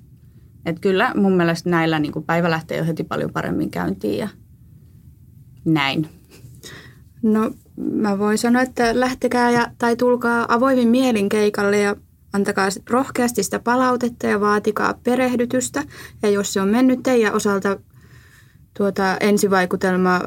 Et 0.66 0.80
kyllä 0.80 1.12
mun 1.14 1.36
mielestä 1.36 1.70
näillä 1.70 1.98
niin 1.98 2.12
kuin 2.12 2.24
päivä 2.24 2.50
lähtee 2.50 2.78
jo 2.78 2.84
heti 2.84 3.04
paljon 3.04 3.32
paremmin 3.32 3.70
käyntiin 3.70 4.18
ja 4.18 4.28
näin. 5.64 6.08
No 7.22 7.50
mä 7.76 8.18
voin 8.18 8.38
sanoa, 8.38 8.62
että 8.62 9.00
lähtekää 9.00 9.50
ja, 9.50 9.70
tai 9.78 9.96
tulkaa 9.96 10.46
avoimin 10.48 10.88
mielin 10.88 11.28
keikalle 11.28 11.78
ja 11.78 11.96
antakaa 12.32 12.68
rohkeasti 12.90 13.42
sitä 13.42 13.58
palautetta 13.58 14.26
ja 14.26 14.40
vaatikaa 14.40 14.94
perehdytystä. 15.04 15.84
Ja 16.22 16.30
jos 16.30 16.52
se 16.52 16.60
on 16.60 16.68
mennyt 16.68 17.02
teidän 17.02 17.34
osalta 17.34 17.80
tuota 18.76 19.16
ensivaikutelma 19.20 20.20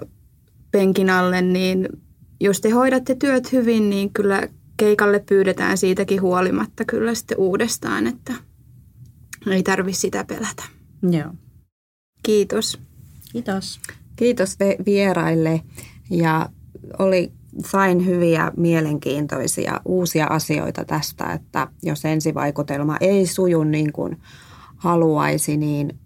penkin 0.72 1.10
alle, 1.10 1.42
niin 1.42 1.90
jos 2.40 2.62
te 2.62 2.70
hoidatte 2.70 3.16
työt 3.16 3.52
hyvin, 3.52 3.90
niin 3.90 4.14
kyllä 4.14 4.48
keikalle 4.78 5.20
pyydetään 5.20 5.78
siitäkin 5.78 6.22
huolimatta 6.22 6.86
kyllä 6.86 7.16
sitten 7.16 7.38
uudestaan, 7.38 8.08
että 8.08 8.34
ei 9.48 9.64
tarvi 9.64 9.94
sitä 9.94 10.24
pelätä. 10.24 10.64
Joo. 11.12 11.34
Kiitos. 12.24 12.80
Kiitos. 13.32 13.80
Kiitos 14.16 14.58
vieraille 14.86 15.62
ja 16.10 16.50
oli, 17.00 17.32
sain 17.66 18.06
hyviä 18.06 18.52
mielenkiintoisia 18.58 19.82
uusia 19.86 20.28
asioita 20.28 20.86
tästä, 20.86 21.34
että 21.34 21.68
jos 21.84 22.06
ensivaikutelma 22.06 22.98
ei 23.02 23.26
suju 23.26 23.64
niin 23.64 23.94
kuin 23.94 24.18
haluaisi, 24.78 25.58
niin 25.58 26.00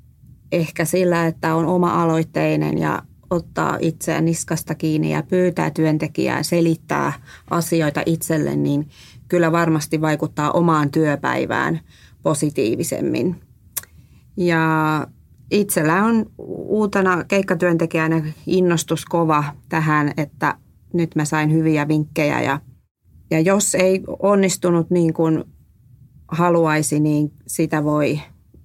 ehkä 0.51 0.85
sillä, 0.85 1.27
että 1.27 1.55
on 1.55 1.65
oma-aloitteinen 1.65 2.77
ja 2.77 3.01
ottaa 3.29 3.77
itseään 3.79 4.25
niskasta 4.25 4.75
kiinni 4.75 5.11
ja 5.11 5.23
pyytää 5.23 5.71
työntekijää 5.71 6.43
selittää 6.43 7.13
asioita 7.49 8.03
itselle, 8.05 8.55
niin 8.55 8.89
kyllä 9.27 9.51
varmasti 9.51 10.01
vaikuttaa 10.01 10.51
omaan 10.51 10.91
työpäivään 10.91 11.79
positiivisemmin. 12.23 13.41
Ja 14.37 15.07
itsellä 15.51 16.03
on 16.03 16.25
uutena 16.67 17.23
keikkatyöntekijänä 17.23 18.23
innostus 18.47 19.05
kova 19.05 19.43
tähän, 19.69 20.11
että 20.17 20.57
nyt 20.93 21.15
mä 21.15 21.25
sain 21.25 21.51
hyviä 21.51 21.87
vinkkejä 21.87 22.41
ja, 22.41 22.59
ja 23.31 23.39
jos 23.39 23.75
ei 23.75 24.03
onnistunut 24.19 24.89
niin 24.89 25.13
kuin 25.13 25.43
haluaisi, 26.27 26.99
niin 26.99 27.31
sitä 27.47 27.83
voi 27.83 28.19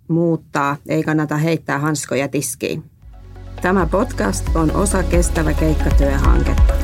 muuttaa, 0.08 0.76
ei 0.88 1.02
kannata 1.02 1.36
heittää 1.36 1.78
hanskoja 1.78 2.28
tiskiin. 2.28 2.84
Tämä 3.62 3.86
podcast 3.86 4.56
on 4.56 4.76
osa 4.76 5.02
kestävä 5.02 5.52
keikkatyöhanketta. 5.52 6.79